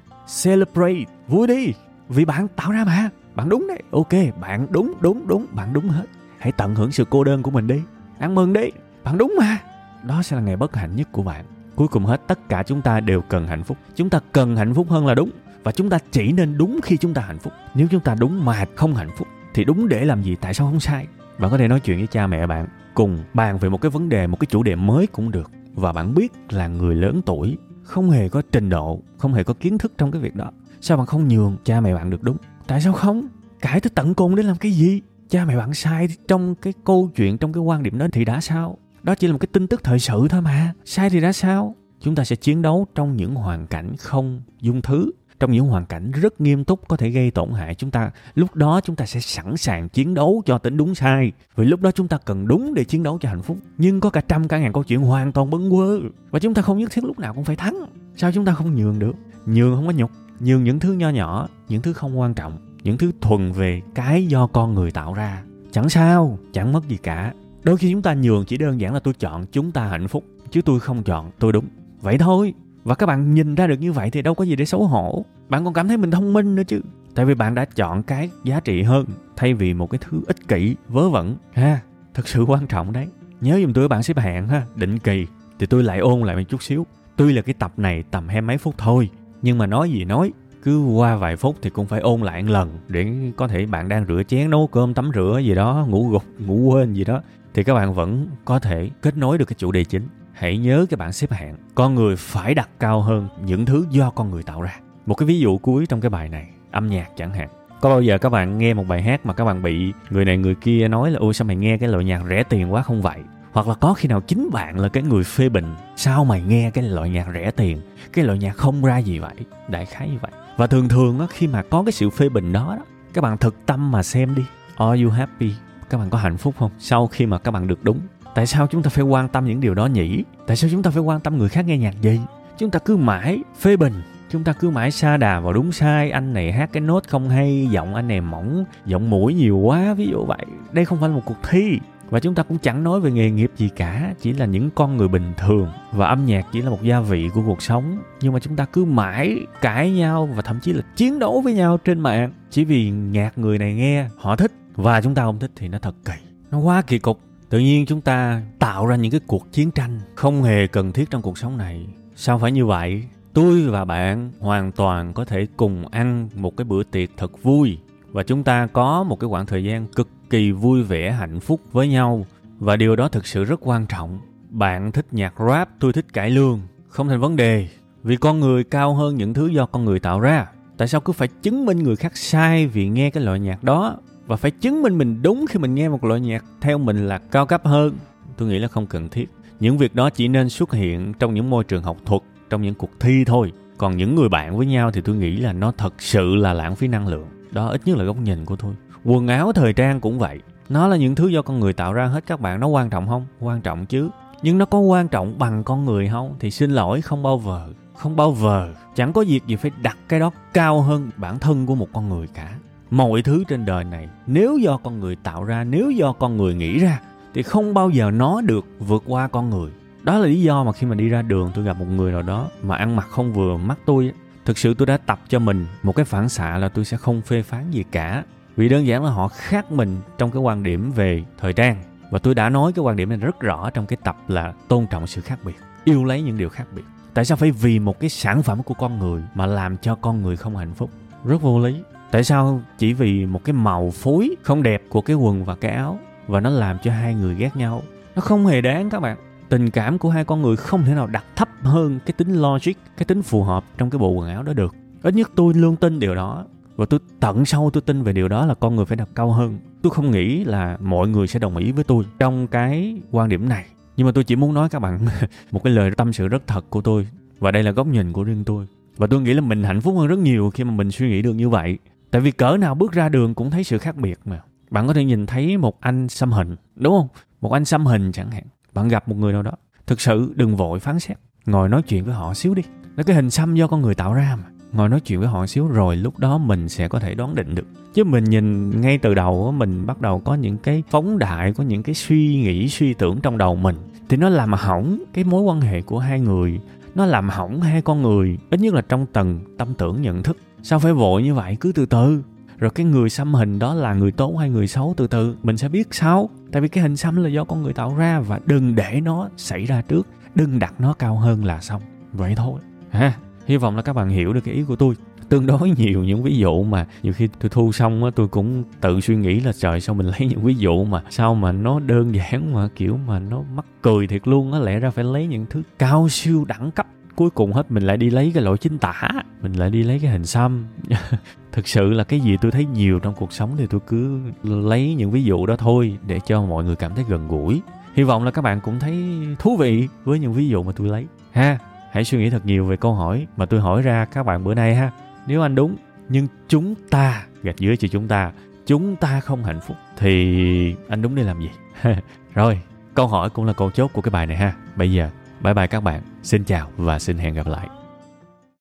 Celebrate. 0.45 1.05
Vui 1.29 1.47
đi. 1.47 1.73
Vì 2.09 2.25
bạn 2.25 2.49
tạo 2.49 2.73
ra 2.73 2.85
mà. 2.85 3.09
Bạn 3.35 3.49
đúng 3.49 3.67
đấy. 3.69 3.83
Ok, 3.91 4.41
bạn 4.41 4.67
đúng 4.71 4.95
đúng 5.01 5.29
đúng. 5.29 5.47
Bạn 5.53 5.73
đúng 5.73 5.89
hết 5.89 6.05
hãy 6.41 6.53
tận 6.53 6.75
hưởng 6.75 6.93
sự 6.93 7.05
cô 7.11 7.25
đơn 7.25 7.43
của 7.43 7.51
mình 7.51 7.67
đi. 7.67 7.81
Ăn 8.19 8.35
mừng 8.35 8.53
đi. 8.53 8.71
Bạn 9.05 9.19
đúng 9.19 9.35
mà. 9.39 9.59
Đó 10.03 10.23
sẽ 10.23 10.37
là 10.37 10.43
ngày 10.43 10.57
bất 10.57 10.77
hạnh 10.77 10.97
nhất 10.97 11.09
của 11.13 11.23
bạn. 11.23 11.45
Cuối 11.75 11.89
cùng 11.89 12.05
hết 12.05 12.21
tất 12.27 12.49
cả 12.49 12.63
chúng 12.63 12.83
ta 12.83 13.01
đều 13.01 13.21
cần 13.21 13.47
hạnh 13.47 13.65
phúc. 13.65 13.77
Chúng 13.95 14.11
ta 14.11 14.21
cần 14.33 14.57
hạnh 14.57 14.75
phúc 14.75 14.87
hơn 14.91 15.07
là 15.07 15.15
đúng. 15.15 15.31
Và 15.63 15.73
chúng 15.73 15.91
ta 15.91 15.99
chỉ 16.11 16.33
nên 16.33 16.59
đúng 16.59 16.81
khi 16.83 16.97
chúng 16.97 17.15
ta 17.15 17.23
hạnh 17.23 17.39
phúc. 17.39 17.53
Nếu 17.75 17.87
chúng 17.91 18.01
ta 18.01 18.15
đúng 18.15 18.45
mà 18.45 18.65
không 18.77 18.95
hạnh 18.95 19.11
phúc 19.17 19.29
thì 19.55 19.65
đúng 19.65 19.89
để 19.89 20.05
làm 20.05 20.23
gì? 20.23 20.37
Tại 20.41 20.55
sao 20.55 20.67
không 20.67 20.81
sai? 20.81 21.07
Bạn 21.39 21.51
có 21.51 21.59
thể 21.59 21.69
nói 21.69 21.81
chuyện 21.81 21.99
với 21.99 22.07
cha 22.07 22.27
mẹ 22.27 22.47
bạn 22.47 22.67
cùng 22.95 23.19
bàn 23.35 23.59
về 23.59 23.69
một 23.69 23.81
cái 23.81 23.91
vấn 23.91 24.09
đề 24.09 24.27
một 24.27 24.41
cái 24.41 24.47
chủ 24.51 24.63
đề 24.63 24.75
mới 24.75 25.07
cũng 25.07 25.31
được. 25.31 25.51
Và 25.75 25.93
bạn 25.93 26.15
biết 26.15 26.33
là 26.51 26.67
người 26.69 26.95
lớn 26.95 27.21
tuổi 27.27 27.59
không 27.83 28.11
hề 28.11 28.29
có 28.29 28.43
trình 28.53 28.69
độ 28.69 29.01
không 29.19 29.35
hề 29.35 29.45
có 29.45 29.55
kiến 29.55 29.79
thức 29.79 29.93
trong 29.99 30.11
cái 30.11 30.23
việc 30.23 30.37
đó. 30.37 30.51
Sao 30.81 30.97
bạn 30.97 31.07
không 31.07 31.29
nhường 31.29 31.57
cha 31.65 31.81
mẹ 31.81 31.95
bạn 31.95 32.11
được 32.11 32.23
đúng? 32.23 32.37
Tại 32.67 32.81
sao 32.81 32.93
không? 32.93 33.29
Cãi 33.61 33.81
tới 33.81 33.91
tận 33.95 34.15
cùng 34.15 34.37
để 34.37 34.43
làm 34.43 34.57
cái 34.57 34.73
gì 34.73 35.01
cha 35.31 35.45
mẹ 35.45 35.57
bạn 35.57 35.75
sai 35.75 36.09
trong 36.29 36.55
cái 36.55 36.73
câu 36.85 37.11
chuyện, 37.17 37.39
trong 37.39 37.53
cái 37.53 37.63
quan 37.63 37.83
điểm 37.83 37.99
đó 37.99 38.07
thì 38.13 38.25
đã 38.25 38.41
sao? 38.41 38.79
Đó 39.03 39.15
chỉ 39.15 39.27
là 39.27 39.33
một 39.33 39.39
cái 39.39 39.49
tin 39.53 39.67
tức 39.67 39.85
thời 39.85 39.99
sự 39.99 40.27
thôi 40.31 40.43
mà. 40.43 40.73
Sai 40.85 41.11
thì 41.11 41.21
đã 41.21 41.33
sao? 41.33 41.75
Chúng 42.01 42.15
ta 42.15 42.25
sẽ 42.25 42.37
chiến 42.37 42.63
đấu 42.63 42.87
trong 42.95 43.17
những 43.17 43.35
hoàn 43.35 43.67
cảnh 43.67 43.97
không 43.97 44.43
dung 44.61 44.83
thứ, 44.83 45.11
trong 45.41 45.53
những 45.53 45.67
hoàn 45.67 45.87
cảnh 45.87 46.11
rất 46.11 46.41
nghiêm 46.41 46.65
túc 46.65 46.89
có 46.89 46.97
thể 46.97 47.11
gây 47.11 47.31
tổn 47.31 47.51
hại 47.53 47.75
chúng 47.75 47.91
ta. 47.91 48.11
Lúc 48.35 48.55
đó 48.55 48.81
chúng 48.81 48.97
ta 48.97 49.07
sẽ 49.07 49.21
sẵn 49.21 49.57
sàng 49.57 49.89
chiến 49.89 50.15
đấu 50.15 50.43
cho 50.47 50.59
tính 50.59 50.77
đúng 50.77 50.95
sai. 50.95 51.33
Vì 51.57 51.65
lúc 51.65 51.81
đó 51.81 51.91
chúng 51.91 52.09
ta 52.09 52.19
cần 52.25 52.47
đúng 52.49 52.75
để 52.75 52.85
chiến 52.85 53.03
đấu 53.03 53.19
cho 53.21 53.29
hạnh 53.29 53.43
phúc. 53.43 53.57
Nhưng 53.79 54.01
có 54.01 54.11
cả 54.11 54.21
trăm 54.21 54.49
cả 54.49 54.59
ngàn 54.59 54.73
câu 54.73 54.83
chuyện 54.83 55.01
hoàn 55.01 55.33
toàn 55.33 55.51
bấn 55.51 55.71
quơ. 55.71 56.01
Và 56.31 56.39
chúng 56.39 56.55
ta 56.55 56.63
không 56.63 56.79
nhất 56.79 56.91
thiết 56.93 57.05
lúc 57.05 57.19
nào 57.19 57.35
cũng 57.35 57.45
phải 57.45 57.57
thắng. 57.57 57.77
Sao 58.17 58.33
chúng 58.33 58.45
ta 58.45 58.53
không 58.53 58.75
nhường 58.77 58.99
được? 58.99 59.17
Nhường 59.47 59.77
không 59.77 59.87
có 59.87 59.93
nhục. 59.93 60.11
Nhường 60.41 60.65
những 60.65 60.79
thứ 60.79 60.93
nho 60.93 61.11
nhỏ, 61.11 61.49
những 61.69 61.83
thứ 61.83 61.93
không 61.93 62.21
quan 62.21 62.35
trọng 62.35 62.59
những 62.83 62.99
thứ 62.99 63.13
thuần 63.21 63.53
về 63.53 63.83
cái 63.95 64.27
do 64.27 64.47
con 64.47 64.75
người 64.75 64.91
tạo 64.91 65.15
ra. 65.15 65.43
Chẳng 65.73 65.89
sao, 65.89 66.39
chẳng 66.53 66.73
mất 66.73 66.89
gì 66.89 66.97
cả. 66.97 67.33
Đôi 67.63 67.77
khi 67.77 67.93
chúng 67.93 68.03
ta 68.03 68.15
nhường 68.15 68.45
chỉ 68.45 68.57
đơn 68.57 68.81
giản 68.81 68.95
là 68.95 69.01
tôi 69.01 69.15
chọn 69.15 69.47
chúng 69.53 69.73
ta 69.73 69.87
hạnh 69.87 70.09
phúc, 70.09 70.25
chứ 70.51 70.63
tôi 70.63 70.81
không 70.81 71.03
chọn 71.03 71.31
tôi 71.39 71.53
đúng. 71.53 71.65
Vậy 72.01 72.19
thôi. 72.19 72.55
Và 72.85 72.95
các 72.95 73.07
bạn 73.07 73.35
nhìn 73.35 73.55
ra 73.55 73.67
được 73.67 73.81
như 73.81 73.93
vậy 73.93 74.11
thì 74.11 74.23
đâu 74.23 74.35
có 74.35 74.45
gì 74.45 74.57
để 74.57 74.65
xấu 74.65 74.87
hổ. 74.87 75.25
Bạn 75.49 75.65
còn 75.65 75.75
cảm 75.75 75.89
thấy 75.89 75.97
mình 75.97 76.11
thông 76.11 76.33
minh 76.33 76.55
nữa 76.55 76.63
chứ. 76.67 76.81
Tại 77.15 77.27
vì 77.27 77.35
bạn 77.35 77.55
đã 77.55 77.65
chọn 77.65 78.03
cái 78.03 78.31
giá 78.45 78.61
trị 78.61 78.83
hơn, 78.83 79.07
thay 79.37 79.55
vì 79.55 79.75
một 79.75 79.91
cái 79.91 79.99
thứ 80.03 80.21
ích 80.27 80.49
kỷ, 80.49 80.77
vớ 80.89 81.09
vẩn. 81.09 81.37
Ha, 81.53 81.81
thật 82.15 82.29
sự 82.29 82.43
quan 82.43 82.67
trọng 82.67 82.93
đấy. 82.93 83.07
Nhớ 83.41 83.61
giùm 83.63 83.73
tôi, 83.73 83.89
bạn 83.89 84.03
xếp 84.03 84.19
hạng 84.19 84.49
ha, 84.49 84.67
định 84.75 84.99
kỳ. 84.99 85.27
Thì 85.59 85.67
tôi 85.67 85.83
lại 85.83 85.99
ôn 85.99 86.21
lại 86.21 86.37
một 86.37 86.43
chút 86.49 86.63
xíu. 86.63 86.87
Tuy 87.17 87.33
là 87.33 87.43
cái 87.43 87.55
tập 87.55 87.73
này 87.77 88.05
tầm 88.11 88.29
hai 88.29 88.41
mấy 88.41 88.59
phút 88.59 88.75
thôi, 88.79 89.11
nhưng 89.43 89.59
mà 89.59 89.67
nói 89.67 89.91
gì 89.91 90.05
nói 90.05 90.33
cứ 90.63 90.81
qua 90.83 91.17
vài 91.17 91.37
phút 91.37 91.57
thì 91.63 91.71
cũng 91.71 91.87
phải 91.87 92.01
ôn 92.01 92.21
lại 92.21 92.43
một 92.43 92.51
lần 92.53 92.79
để 92.89 93.07
có 93.37 93.49
thể 93.49 93.67
bạn 93.67 93.89
đang 93.89 94.07
rửa 94.09 94.23
chén, 94.29 94.51
nấu 94.51 94.67
cơm, 94.67 94.95
tắm 94.95 95.11
rửa 95.15 95.41
gì 95.45 95.55
đó, 95.55 95.87
ngủ 95.89 96.09
gục, 96.09 96.25
ngủ 96.39 96.55
quên 96.55 96.93
gì 96.93 97.05
đó, 97.05 97.23
thì 97.55 97.65
các 97.65 97.75
bạn 97.75 97.95
vẫn 97.95 98.29
có 98.45 98.59
thể 98.59 98.91
kết 99.03 99.17
nối 99.17 99.39
được 99.39 99.45
cái 99.45 99.57
chủ 99.59 99.73
đề 99.73 99.85
chính. 99.85 100.09
Hãy 100.33 100.59
nhớ 100.59 100.87
cái 100.91 100.97
bảng 100.97 101.13
xếp 101.13 101.33
hạng. 101.33 101.57
Con 101.75 101.95
người 101.95 102.17
phải 102.17 102.55
đặt 102.55 102.69
cao 102.79 103.01
hơn 103.01 103.29
những 103.45 103.67
thứ 103.67 103.87
do 103.91 104.11
con 104.11 104.31
người 104.31 104.43
tạo 104.43 104.63
ra. 104.63 104.77
Một 105.07 105.15
cái 105.15 105.27
ví 105.27 105.41
dụ 105.41 105.59
cuối 105.59 105.87
trong 105.87 106.01
cái 106.01 106.11
bài 106.11 106.29
này, 106.29 106.49
âm 106.71 106.89
nhạc 106.89 107.09
chẳng 107.17 107.35
hạn. 107.35 107.49
Có 107.81 107.91
bao 107.91 108.03
giờ 108.03 108.19
các 108.19 108.29
bạn 108.29 108.59
nghe 108.59 108.75
một 108.75 108.85
bài 108.89 109.03
hát 109.03 109.27
mà 109.27 109.35
các 109.35 109.45
bạn 109.45 109.63
bị 109.63 109.93
người 110.11 110.25
này 110.25 110.37
người 110.37 110.55
kia 110.55 110.89
nói 110.89 111.11
là, 111.11 111.19
ôi, 111.19 111.35
sao 111.35 111.47
mày 111.47 111.57
nghe 111.57 111.79
cái 111.79 111.89
loại 111.89 112.05
nhạc 112.05 112.23
rẻ 112.29 112.43
tiền 112.43 112.73
quá? 112.73 112.83
Không 112.83 113.03
vậy. 113.03 113.19
Hoặc 113.53 113.69
là 113.69 113.75
có 113.75 113.95
khi 113.95 114.09
nào 114.09 114.21
chính 114.21 114.51
bạn 114.53 114.79
là 114.79 114.89
cái 114.89 115.03
người 115.03 115.25
phê 115.25 115.49
bình, 115.49 115.75
sao 115.97 116.25
mày 116.25 116.43
nghe 116.43 116.71
cái 116.71 116.85
loại 116.85 117.11
nhạc 117.11 117.27
rẻ 117.35 117.51
tiền? 117.51 117.81
Cái 118.13 118.25
loại 118.25 118.39
nhạc 118.39 118.57
không 118.57 118.83
ra 118.83 118.99
gì 118.99 119.19
vậy? 119.19 119.35
Đại 119.69 119.87
khái 119.87 120.09
như 120.09 120.19
vậy 120.21 120.31
và 120.61 120.67
thường 120.67 120.89
thường 120.89 121.21
á, 121.21 121.27
khi 121.31 121.47
mà 121.47 121.63
có 121.63 121.83
cái 121.87 121.93
sự 121.93 122.11
phê 122.11 122.29
bình 122.29 122.53
đó 122.53 122.77
đó, 122.79 122.85
các 123.13 123.21
bạn 123.21 123.39
thực 123.39 123.67
tâm 123.67 123.91
mà 123.91 124.03
xem 124.03 124.35
đi. 124.35 124.43
Are 124.77 125.03
you 125.03 125.11
happy? 125.11 125.53
Các 125.91 125.99
bạn 125.99 126.11
có 126.11 126.19
hạnh 126.19 126.37
phúc 126.37 126.55
không? 126.59 126.71
Sau 126.79 127.07
khi 127.07 127.27
mà 127.27 127.39
các 127.39 127.51
bạn 127.51 127.67
được 127.67 127.85
đúng, 127.85 128.01
tại 128.35 128.47
sao 128.47 128.67
chúng 128.67 128.83
ta 128.83 128.91
phải 128.91 129.05
quan 129.05 129.29
tâm 129.29 129.45
những 129.45 129.61
điều 129.61 129.75
đó 129.75 129.87
nhỉ? 129.87 130.25
Tại 130.47 130.57
sao 130.57 130.71
chúng 130.73 130.83
ta 130.83 130.91
phải 130.91 131.03
quan 131.03 131.21
tâm 131.21 131.39
người 131.39 131.49
khác 131.49 131.67
nghe 131.67 131.79
nhạc 131.79 131.95
gì 132.03 132.21
chúng 132.59 132.71
ta 132.71 132.79
cứ 132.79 132.97
mãi 132.97 133.39
phê 133.61 133.77
bình, 133.77 133.93
chúng 134.31 134.45
ta 134.45 134.53
cứ 134.53 134.71
mãi 134.71 134.91
xa 134.91 135.17
đà 135.17 135.41
vào 135.41 135.53
đúng 135.53 135.73
sai, 135.73 136.11
anh 136.11 136.33
này 136.33 136.53
hát 136.53 136.71
cái 136.73 136.81
nốt 136.81 137.03
không 137.09 137.29
hay, 137.29 137.69
giọng 137.71 137.95
anh 137.95 138.09
này 138.09 138.21
mỏng, 138.21 138.65
giọng 138.87 139.11
mũi 139.11 139.35
nhiều 139.35 139.59
quá, 139.59 139.95
ví 139.95 140.07
dụ 140.07 140.25
vậy. 140.25 140.47
Đây 140.73 140.85
không 140.85 141.01
phải 141.01 141.09
là 141.09 141.15
một 141.15 141.23
cuộc 141.25 141.39
thi 141.51 141.79
và 142.11 142.21
chúng 142.21 142.35
ta 142.35 142.43
cũng 142.43 142.59
chẳng 142.59 142.85
nói 142.85 143.01
về 143.01 143.11
nghề 143.11 143.31
nghiệp 143.31 143.51
gì 143.57 143.69
cả, 143.77 144.15
chỉ 144.21 144.33
là 144.33 144.47
những 144.47 144.71
con 144.75 144.97
người 144.97 145.09
bình 145.09 145.33
thường. 145.37 145.69
Và 145.93 146.07
âm 146.07 146.27
nhạc 146.27 146.47
chỉ 146.53 146.63
là 146.63 146.71
một 146.71 146.83
gia 146.83 147.01
vị 147.01 147.29
của 147.35 147.43
cuộc 147.47 147.63
sống. 147.63 147.99
Nhưng 148.21 148.33
mà 148.33 148.39
chúng 148.41 148.57
ta 148.57 148.65
cứ 148.65 148.85
mãi 148.85 149.37
cãi 149.61 149.91
nhau 149.91 150.29
và 150.35 150.43
thậm 150.43 150.61
chí 150.61 150.73
là 150.73 150.83
chiến 150.97 151.19
đấu 151.19 151.41
với 151.41 151.55
nhau 151.55 151.79
trên 151.85 152.01
mạng. 152.01 152.33
Chỉ 152.51 152.65
vì 152.65 152.91
nhạc 152.91 153.39
người 153.39 153.59
này 153.59 153.75
nghe, 153.75 154.09
họ 154.17 154.37
thích. 154.37 154.53
Và 154.75 155.01
chúng 155.01 155.15
ta 155.15 155.23
không 155.23 155.39
thích 155.39 155.51
thì 155.57 155.69
nó 155.69 155.79
thật 155.79 155.95
kỳ. 156.05 156.13
Nó 156.51 156.59
quá 156.59 156.83
kỳ 156.83 156.99
cục. 156.99 157.21
Tự 157.49 157.59
nhiên 157.59 157.87
chúng 157.87 158.01
ta 158.01 158.43
tạo 158.59 158.87
ra 158.87 158.97
những 158.97 159.11
cái 159.11 159.21
cuộc 159.27 159.53
chiến 159.53 159.71
tranh 159.71 160.01
không 160.15 160.43
hề 160.43 160.67
cần 160.67 160.93
thiết 160.93 161.11
trong 161.11 161.23
cuộc 161.23 161.39
sống 161.39 161.57
này. 161.57 161.87
Sao 162.17 162.39
phải 162.39 162.53
như 162.53 162.67
vậy? 162.67 163.05
Tôi 163.35 163.69
và 163.69 163.85
bạn 163.85 164.31
hoàn 164.41 164.73
toàn 164.73 165.13
có 165.13 165.25
thể 165.25 165.47
cùng 165.57 165.89
ăn 165.89 166.29
một 166.35 166.57
cái 166.57 166.65
bữa 166.65 166.83
tiệc 166.83 167.09
thật 167.17 167.43
vui. 167.43 167.79
Và 168.07 168.23
chúng 168.23 168.45
ta 168.45 168.67
có 168.67 169.03
một 169.03 169.21
cái 169.21 169.29
khoảng 169.31 169.47
thời 169.47 169.65
gian 169.65 169.87
cực 169.87 170.09
kỳ 170.31 170.53
vui 170.53 170.83
vẻ, 170.83 171.11
hạnh 171.11 171.41
phúc 171.41 171.61
với 171.73 171.89
nhau. 171.89 172.27
Và 172.59 172.77
điều 172.77 172.97
đó 172.97 173.09
thực 173.09 173.27
sự 173.27 173.45
rất 173.45 173.61
quan 173.63 173.87
trọng. 173.87 174.19
Bạn 174.51 174.93
thích 174.93 175.07
nhạc 175.11 175.35
rap, 175.49 175.69
tôi 175.79 175.93
thích 175.93 176.07
cải 176.13 176.31
lương. 176.31 176.61
Không 176.89 177.09
thành 177.09 177.21
vấn 177.21 177.37
đề. 177.37 177.69
Vì 178.03 178.17
con 178.17 178.41
người 178.41 178.65
cao 178.65 178.95
hơn 178.95 179.17
những 179.17 179.35
thứ 179.35 179.47
do 179.47 179.67
con 179.67 179.85
người 179.85 180.01
tạo 180.01 180.21
ra. 180.21 180.47
Tại 180.77 180.89
sao 180.89 181.01
cứ 181.01 181.13
phải 181.13 181.29
chứng 181.29 181.67
minh 181.67 181.79
người 181.79 181.97
khác 181.97 182.17
sai 182.17 182.67
vì 182.67 182.89
nghe 182.89 183.11
cái 183.11 183.23
loại 183.23 183.41
nhạc 183.41 183.65
đó? 183.65 183.97
Và 184.27 184.37
phải 184.37 184.51
chứng 184.51 184.83
minh 184.83 184.99
mình 184.99 185.23
đúng 185.23 185.45
khi 185.49 185.59
mình 185.59 185.75
nghe 185.75 185.89
một 185.89 186.05
loại 186.05 186.21
nhạc 186.21 186.45
theo 186.61 186.79
mình 186.79 187.09
là 187.09 187.19
cao 187.19 187.47
cấp 187.47 187.65
hơn? 187.65 187.95
Tôi 188.37 188.49
nghĩ 188.49 188.59
là 188.59 188.69
không 188.69 188.87
cần 188.87 189.09
thiết. 189.09 189.31
Những 189.61 189.79
việc 189.79 189.95
đó 189.95 190.11
chỉ 190.11 190.29
nên 190.29 190.49
xuất 190.49 190.73
hiện 190.73 191.13
trong 191.19 191.35
những 191.35 191.51
môi 191.51 191.65
trường 191.65 191.83
học 191.83 191.97
thuật, 192.07 192.23
trong 192.51 192.63
những 192.63 192.75
cuộc 192.75 192.91
thi 193.01 193.25
thôi. 193.27 193.53
Còn 193.79 193.97
những 193.97 194.15
người 194.15 194.29
bạn 194.29 194.57
với 194.57 194.67
nhau 194.67 194.91
thì 194.91 195.01
tôi 195.01 195.17
nghĩ 195.17 195.37
là 195.37 195.53
nó 195.53 195.73
thật 195.79 195.95
sự 195.99 196.35
là 196.35 196.53
lãng 196.53 196.77
phí 196.77 196.89
năng 196.89 197.09
lượng. 197.09 197.27
Đó, 197.51 197.69
ít 197.69 197.81
nhất 197.85 197.97
là 197.97 198.05
góc 198.05 198.17
nhìn 198.17 198.45
của 198.45 198.57
tôi 198.57 198.75
quần 199.05 199.29
áo 199.29 199.53
thời 199.53 199.73
trang 199.73 200.01
cũng 200.01 200.19
vậy. 200.19 200.41
Nó 200.69 200.89
là 200.89 200.97
những 200.97 201.15
thứ 201.15 201.29
do 201.29 201.43
con 201.43 201.61
người 201.61 201.73
tạo 201.73 201.93
ra 201.93 202.07
hết 202.07 202.27
các 202.27 202.41
bạn. 202.41 202.61
Nó 202.61 202.67
quan 202.67 202.91
trọng 202.91 203.09
không? 203.09 203.27
Quan 203.41 203.61
trọng 203.61 203.87
chứ. 203.87 204.09
Nhưng 204.43 204.59
nó 204.59 204.65
có 204.65 204.79
quan 204.79 205.09
trọng 205.09 205.39
bằng 205.39 205.65
con 205.65 205.85
người 205.85 206.09
không? 206.09 206.37
Thì 206.41 206.51
xin 206.51 206.71
lỗi, 206.71 207.01
không 207.01 207.23
bao 207.23 207.43
giờ 207.47 207.69
không 207.95 208.17
bao 208.17 208.37
giờ 208.43 208.75
chẳng 208.95 209.13
có 209.13 209.25
việc 209.29 209.47
gì 209.47 209.57
phải 209.57 209.71
đặt 209.83 209.97
cái 210.09 210.21
đó 210.21 210.31
cao 210.53 210.81
hơn 210.81 211.11
bản 211.17 211.39
thân 211.39 211.67
của 211.67 211.75
một 211.75 211.89
con 211.93 212.09
người 212.09 212.27
cả. 212.35 212.53
Mọi 212.91 213.23
thứ 213.23 213.45
trên 213.49 213.65
đời 213.65 213.85
này, 213.85 214.09
nếu 214.27 214.59
do 214.59 214.77
con 214.77 215.01
người 215.01 215.17
tạo 215.17 215.45
ra, 215.45 215.65
nếu 215.65 215.91
do 215.91 216.13
con 216.13 216.37
người 216.37 216.55
nghĩ 216.55 216.79
ra, 216.79 217.01
thì 217.35 217.43
không 217.43 217.75
bao 217.75 217.91
giờ 217.91 218.11
nó 218.11 218.41
được 218.41 218.67
vượt 218.79 219.03
qua 219.07 219.29
con 219.29 219.51
người. 219.51 219.71
Đó 220.03 220.19
là 220.19 220.27
lý 220.27 220.43
do 220.43 220.65
mà 220.65 220.73
khi 220.73 220.87
mà 220.87 220.95
đi 220.95 221.09
ra 221.09 221.23
đường, 221.23 221.51
tôi 221.55 221.65
gặp 221.65 221.79
một 221.79 221.87
người 221.89 222.13
nào 222.13 222.23
đó 222.23 222.49
mà 222.63 222.77
ăn 222.77 222.97
mặc 222.97 223.07
không 223.11 223.33
vừa 223.33 223.57
mắt 223.57 223.79
tôi 223.87 224.13
thực 224.45 224.59
sự 224.59 224.75
tôi 224.75 224.87
đã 224.87 224.97
tập 224.97 225.21
cho 225.29 225.39
mình 225.39 225.67
một 225.83 225.97
cái 225.97 226.05
phản 226.05 226.29
xạ 226.29 226.59
là 226.59 226.69
tôi 226.69 226.85
sẽ 226.85 226.97
không 226.97 227.21
phê 227.21 227.43
phán 227.43 227.71
gì 227.71 227.85
cả 227.91 228.25
vì 228.57 228.69
đơn 228.69 228.87
giản 228.87 229.05
là 229.05 229.11
họ 229.11 229.29
khác 229.29 229.73
mình 229.73 229.97
trong 230.19 230.31
cái 230.31 230.43
quan 230.43 230.63
điểm 230.63 230.93
về 230.93 231.25
thời 231.39 231.53
trang. 231.53 231.77
Và 232.11 232.19
tôi 232.19 232.35
đã 232.35 232.49
nói 232.49 232.73
cái 232.73 232.83
quan 232.83 232.97
điểm 232.97 233.09
này 233.09 233.19
rất 233.19 233.41
rõ 233.41 233.71
trong 233.71 233.87
cái 233.87 233.97
tập 234.05 234.17
là 234.29 234.53
tôn 234.69 234.87
trọng 234.91 235.07
sự 235.07 235.21
khác 235.21 235.39
biệt 235.45 235.55
yêu 235.85 236.05
lấy 236.05 236.23
những 236.23 236.39
điều 236.39 236.49
khác 236.49 236.67
biệt. 236.75 236.83
Tại 237.15 237.25
sao 237.25 237.37
phải 237.37 237.51
vì 237.51 237.79
một 237.79 238.01
cái 238.01 238.11
sản 238.11 238.43
phẩm 238.43 238.63
của 238.63 238.75
con 238.75 238.99
người 238.99 239.23
mà 239.35 239.47
làm 239.47 239.77
cho 239.77 239.95
con 239.95 240.23
người 240.23 240.37
không 240.37 240.57
hạnh 240.57 240.75
phúc? 240.75 240.91
Rất 241.25 241.43
vô 241.43 241.59
lý. 241.59 241.83
Tại 242.11 242.25
sao 242.25 242.61
chỉ 242.79 242.93
vì 242.93 243.27
một 243.27 243.45
cái 243.45 243.53
màu 243.53 243.91
phối 243.91 244.37
không 244.43 244.63
đẹp 244.63 244.83
của 244.89 245.01
cái 245.01 245.17
quần 245.17 245.45
và 245.45 245.55
cái 245.55 245.71
áo 245.71 245.99
và 246.27 246.41
nó 246.41 246.51
làm 246.51 246.79
cho 246.83 246.93
hai 246.93 247.15
người 247.15 247.35
ghét 247.35 247.57
nhau? 247.57 247.83
Nó 248.15 248.21
không 248.21 248.47
hề 248.47 248.61
đáng 248.61 248.91
các 248.91 249.01
bạn. 249.01 249.17
Tình 249.49 249.71
cảm 249.71 249.99
của 249.99 250.11
hai 250.11 250.25
con 250.25 250.43
người 250.43 250.57
không 250.57 250.85
thể 250.85 250.95
nào 250.95 251.07
đặt 251.07 251.25
thấp 251.37 251.49
hơn 251.63 251.99
cái 252.07 252.13
tính 252.13 252.35
logic 252.35 252.73
cái 252.97 253.05
tính 253.05 253.23
phù 253.23 253.43
hợp 253.43 253.65
trong 253.79 253.91
cái 253.91 253.99
bộ 253.99 254.11
quần 254.11 254.29
áo 254.29 254.43
đó 254.43 254.53
được. 254.53 254.75
Ít 255.03 255.15
nhất 255.15 255.31
tôi 255.37 255.55
luôn 255.55 255.77
tin 255.77 255.99
điều 256.01 256.15
đó 256.15 256.45
và 256.81 256.87
tôi 256.87 257.01
tận 257.21 257.45
sâu 257.45 257.71
tôi 257.73 257.81
tin 257.81 258.03
về 258.03 258.13
điều 258.13 258.29
đó 258.29 258.47
là 258.47 258.55
con 258.55 258.77
người 258.77 258.85
phải 258.85 258.97
đặt 258.97 259.09
cao 259.15 259.33
hơn. 259.33 259.59
Tôi 259.83 259.91
không 259.91 260.11
nghĩ 260.11 260.45
là 260.45 260.77
mọi 260.81 261.09
người 261.09 261.27
sẽ 261.27 261.39
đồng 261.39 261.57
ý 261.57 261.73
với 261.73 261.85
tôi 261.85 262.05
trong 262.19 262.47
cái 262.47 263.01
quan 263.11 263.29
điểm 263.29 263.49
này. 263.49 263.67
Nhưng 263.97 264.07
mà 264.07 264.13
tôi 264.13 264.25
chỉ 264.25 264.37
muốn 264.37 264.55
nói 264.55 264.69
các 264.69 264.79
bạn 264.79 264.99
một 265.51 265.65
cái 265.65 265.73
lời 265.73 265.91
tâm 265.97 266.13
sự 266.13 266.29
rất 266.29 266.47
thật 266.47 266.65
của 266.71 266.81
tôi. 266.81 267.09
Và 267.39 267.51
đây 267.51 267.63
là 267.63 267.71
góc 267.71 267.87
nhìn 267.87 268.13
của 268.13 268.25
riêng 268.25 268.45
tôi. 268.45 268.67
Và 268.97 269.07
tôi 269.07 269.21
nghĩ 269.21 269.35
là 269.35 269.41
mình 269.41 269.65
hạnh 269.65 269.81
phúc 269.81 269.95
hơn 269.99 270.07
rất 270.07 270.19
nhiều 270.19 270.51
khi 270.51 270.65
mà 270.65 270.71
mình 270.71 270.91
suy 270.91 271.09
nghĩ 271.09 271.23
được 271.23 271.33
như 271.33 271.49
vậy. 271.49 271.79
Tại 272.11 272.21
vì 272.21 272.31
cỡ 272.31 272.57
nào 272.57 272.75
bước 272.75 272.93
ra 272.93 273.09
đường 273.09 273.35
cũng 273.35 273.51
thấy 273.51 273.65
sự 273.65 273.79
khác 273.79 273.97
biệt 273.97 274.19
mà. 274.25 274.41
Bạn 274.71 274.87
có 274.87 274.93
thể 274.93 275.05
nhìn 275.05 275.27
thấy 275.27 275.57
một 275.57 275.81
anh 275.81 276.09
xăm 276.09 276.33
hình, 276.33 276.57
đúng 276.77 276.95
không? 276.99 277.09
Một 277.41 277.53
anh 277.53 277.65
xăm 277.65 277.87
hình 277.87 278.13
chẳng 278.13 278.31
hạn. 278.31 278.45
Bạn 278.75 278.89
gặp 278.89 279.09
một 279.09 279.17
người 279.17 279.33
nào 279.33 279.43
đó. 279.43 279.53
Thực 279.87 280.01
sự 280.01 280.33
đừng 280.37 280.57
vội 280.57 280.81
phán 280.81 281.01
xét. 281.01 281.19
Ngồi 281.47 281.69
nói 281.69 281.83
chuyện 281.83 282.05
với 282.05 282.15
họ 282.15 282.35
xíu 282.35 282.55
đi. 282.55 282.63
Nó 282.97 283.03
cái 283.03 283.17
hình 283.17 283.31
xăm 283.31 283.55
do 283.55 283.67
con 283.67 283.83
người 283.83 283.95
tạo 283.95 284.15
ra 284.15 284.37
mà 284.37 284.60
ngồi 284.73 284.89
nói 284.89 285.01
chuyện 285.01 285.19
với 285.19 285.29
họ 285.29 285.47
xíu, 285.47 285.67
rồi 285.67 285.97
lúc 285.97 286.19
đó 286.19 286.39
mình 286.39 286.69
sẽ 286.69 286.89
có 286.89 286.99
thể 286.99 287.15
đoán 287.15 287.35
định 287.35 287.55
được. 287.55 287.67
Chứ 287.95 288.05
mình 288.05 288.25
nhìn 288.25 288.81
ngay 288.81 288.99
từ 288.99 289.15
đầu 289.15 289.53
mình 289.53 289.87
bắt 289.87 290.01
đầu 290.01 290.21
có 290.21 290.35
những 290.35 290.57
cái 290.57 290.83
phóng 290.91 291.19
đại, 291.19 291.53
có 291.53 291.65
những 291.65 291.83
cái 291.83 291.95
suy 291.95 292.35
nghĩ, 292.35 292.69
suy 292.69 292.95
tưởng 292.95 293.21
trong 293.21 293.39
đầu 293.39 293.57
mình. 293.57 293.77
Thì 294.09 294.17
nó 294.17 294.29
làm 294.29 294.53
hỏng 294.53 295.03
cái 295.13 295.25
mối 295.25 295.43
quan 295.43 295.61
hệ 295.61 295.83
của 295.83 295.99
hai 295.99 296.21
người, 296.21 296.61
nó 296.95 297.07
làm 297.07 297.29
hỏng 297.29 297.61
hai 297.61 297.83
con 297.83 298.03
người, 298.03 298.39
ít 298.51 298.61
nhất 298.61 298.75
là 298.75 298.83
trong 298.89 299.07
tầng 299.07 299.41
tâm 299.59 299.69
tưởng 299.79 300.03
nhận 300.03 300.23
thức. 300.23 300.37
Sao 300.63 300.79
phải 300.79 300.93
vội 300.93 301.23
như 301.23 301.35
vậy? 301.35 301.57
Cứ 301.61 301.73
từ 301.73 301.87
từ. 301.87 302.23
Rồi 302.59 302.71
cái 302.71 302.87
người 302.87 303.11
xăm 303.11 303.35
hình 303.35 303.59
đó 303.59 303.75
là 303.75 303.95
người 303.95 304.13
tốt 304.13 304.37
hay 304.37 304.51
người 304.51 304.67
xấu? 304.67 304.95
Từ 304.97 305.07
từ, 305.07 305.37
mình 305.43 305.57
sẽ 305.57 305.69
biết 305.69 305.89
sau. 305.91 306.31
Tại 306.53 306.63
vì 306.63 306.69
cái 306.69 306.83
hình 306.83 306.97
xăm 306.97 307.17
là 307.17 307.29
do 307.29 307.45
con 307.45 307.63
người 307.63 307.73
tạo 307.73 307.95
ra 307.97 308.21
và 308.21 308.41
đừng 308.47 308.75
để 308.75 309.01
nó 309.05 309.29
xảy 309.37 309.65
ra 309.65 309.83
trước. 309.83 310.07
Đừng 310.35 310.59
đặt 310.59 310.75
nó 310.79 310.93
cao 310.93 311.17
hơn 311.17 311.45
là 311.45 311.61
xong. 311.61 311.83
Vậy 312.13 312.35
thôi. 312.37 312.61
Ha? 312.91 313.15
Hy 313.51 313.57
vọng 313.57 313.77
là 313.77 313.83
các 313.83 313.93
bạn 313.93 314.09
hiểu 314.09 314.33
được 314.33 314.41
cái 314.45 314.55
ý 314.55 314.63
của 314.63 314.77
tôi. 314.77 314.95
Tương 315.29 315.47
đối 315.47 315.71
nhiều 315.79 316.05
những 316.05 316.23
ví 316.23 316.37
dụ 316.37 316.63
mà 316.63 316.87
nhiều 317.03 317.13
khi 317.13 317.29
tôi 317.41 317.49
thu 317.49 317.73
xong 317.73 318.05
á, 318.05 318.11
tôi 318.15 318.29
cũng 318.29 318.65
tự 318.81 319.01
suy 319.01 319.17
nghĩ 319.17 319.41
là 319.41 319.53
trời, 319.59 319.81
sao 319.81 319.95
mình 319.95 320.07
lấy 320.19 320.21
những 320.21 320.43
ví 320.43 320.55
dụ 320.55 320.85
mà 320.85 321.03
sao 321.11 321.35
mà 321.35 321.53
nó 321.53 321.81
đơn 321.81 322.15
giản 322.15 322.55
mà, 322.55 322.69
kiểu 322.75 322.99
mà 323.07 323.19
nó 323.19 323.43
mắc 323.55 323.65
cười 323.83 324.07
thiệt 324.07 324.29
luôn 324.29 324.53
á. 324.53 324.59
Lẽ 324.59 324.79
ra 324.79 324.91
phải 324.91 325.05
lấy 325.05 325.27
những 325.27 325.47
thứ 325.51 325.63
cao 325.79 326.09
siêu 326.09 326.45
đẳng 326.45 326.71
cấp, 326.71 326.87
cuối 327.17 327.31
cùng 327.31 327.53
hết 327.53 327.71
mình 327.71 327.83
lại 327.83 327.97
đi 327.97 328.11
lấy 328.11 328.31
cái 328.35 328.43
lỗi 328.43 328.59
chính 328.59 328.79
tả. 328.79 329.09
Mình 329.43 329.53
lại 329.53 329.71
đi 329.71 329.83
lấy 329.83 329.99
cái 329.99 330.11
hình 330.11 330.27
xăm. 330.27 330.67
Thực 331.53 331.69
sự 331.69 331.91
là 331.91 332.05
cái 332.05 332.21
gì 332.21 332.37
tôi 332.41 332.51
thấy 332.51 332.67
nhiều 332.75 332.99
trong 332.99 333.15
cuộc 333.15 333.33
sống 333.33 333.51
thì 333.57 333.67
tôi 333.71 333.81
cứ 333.87 334.21
lấy 334.43 334.95
những 334.95 335.11
ví 335.11 335.25
dụ 335.25 335.47
đó 335.47 335.57
thôi, 335.57 335.99
để 336.07 336.21
cho 336.27 336.43
mọi 336.43 336.65
người 336.65 336.77
cảm 336.77 336.95
thấy 336.95 337.05
gần 337.09 337.29
gũi. 337.29 337.61
Hy 337.95 338.03
vọng 338.03 338.25
là 338.25 338.31
các 338.31 338.43
bạn 338.43 338.61
cũng 338.61 338.79
thấy 338.81 339.05
thú 339.39 339.57
vị 339.57 339.89
với 340.05 340.19
những 340.19 340.33
ví 340.33 340.49
dụ 340.49 340.63
mà 340.63 340.73
tôi 340.77 340.89
lấy. 340.89 341.07
Ha! 341.33 341.59
Hãy 341.91 342.05
suy 342.05 342.19
nghĩ 342.19 342.31
thật 342.31 342.47
nhiều 342.47 342.65
về 342.65 342.77
câu 342.77 342.95
hỏi 342.95 343.27
mà 343.37 343.47
tôi 343.47 343.61
hỏi 343.61 343.83
ra 343.83 344.05
các 344.05 344.23
bạn 344.23 344.45
bữa 344.45 344.55
nay 344.55 344.75
ha. 344.75 344.91
Nếu 345.27 345.43
anh 345.43 345.55
đúng, 345.55 345.77
nhưng 346.09 346.27
chúng 346.49 346.75
ta, 346.91 347.27
gạch 347.43 347.57
dưới 347.57 347.77
chữ 347.77 347.89
chúng 347.89 348.09
ta 348.09 348.33
chúng 348.67 348.97
ta 348.97 349.21
không 349.21 349.45
hạnh 349.45 349.61
phúc, 349.61 349.77
thì 349.97 350.75
anh 350.89 351.03
đúng 351.03 351.15
để 351.15 351.23
làm 351.23 351.41
gì? 351.41 351.51
Rồi, 352.35 352.61
câu 352.95 353.07
hỏi 353.07 353.31
cũng 353.31 353.45
là 353.45 353.53
câu 353.53 353.71
chốt 353.71 353.91
của 353.93 354.03
cái 354.03 354.11
bài 354.11 354.27
này 354.27 354.37
ha. 354.37 354.53
Bây 354.77 354.93
giờ, 354.93 355.11
bye 355.41 355.55
bye 355.55 355.67
các 355.67 355.81
bạn. 355.81 356.03
Xin 356.23 356.45
chào 356.45 356.69
và 356.77 356.99
xin 356.99 357.19
hẹn 357.19 357.35
gặp 357.35 357.47
lại. 357.47 357.80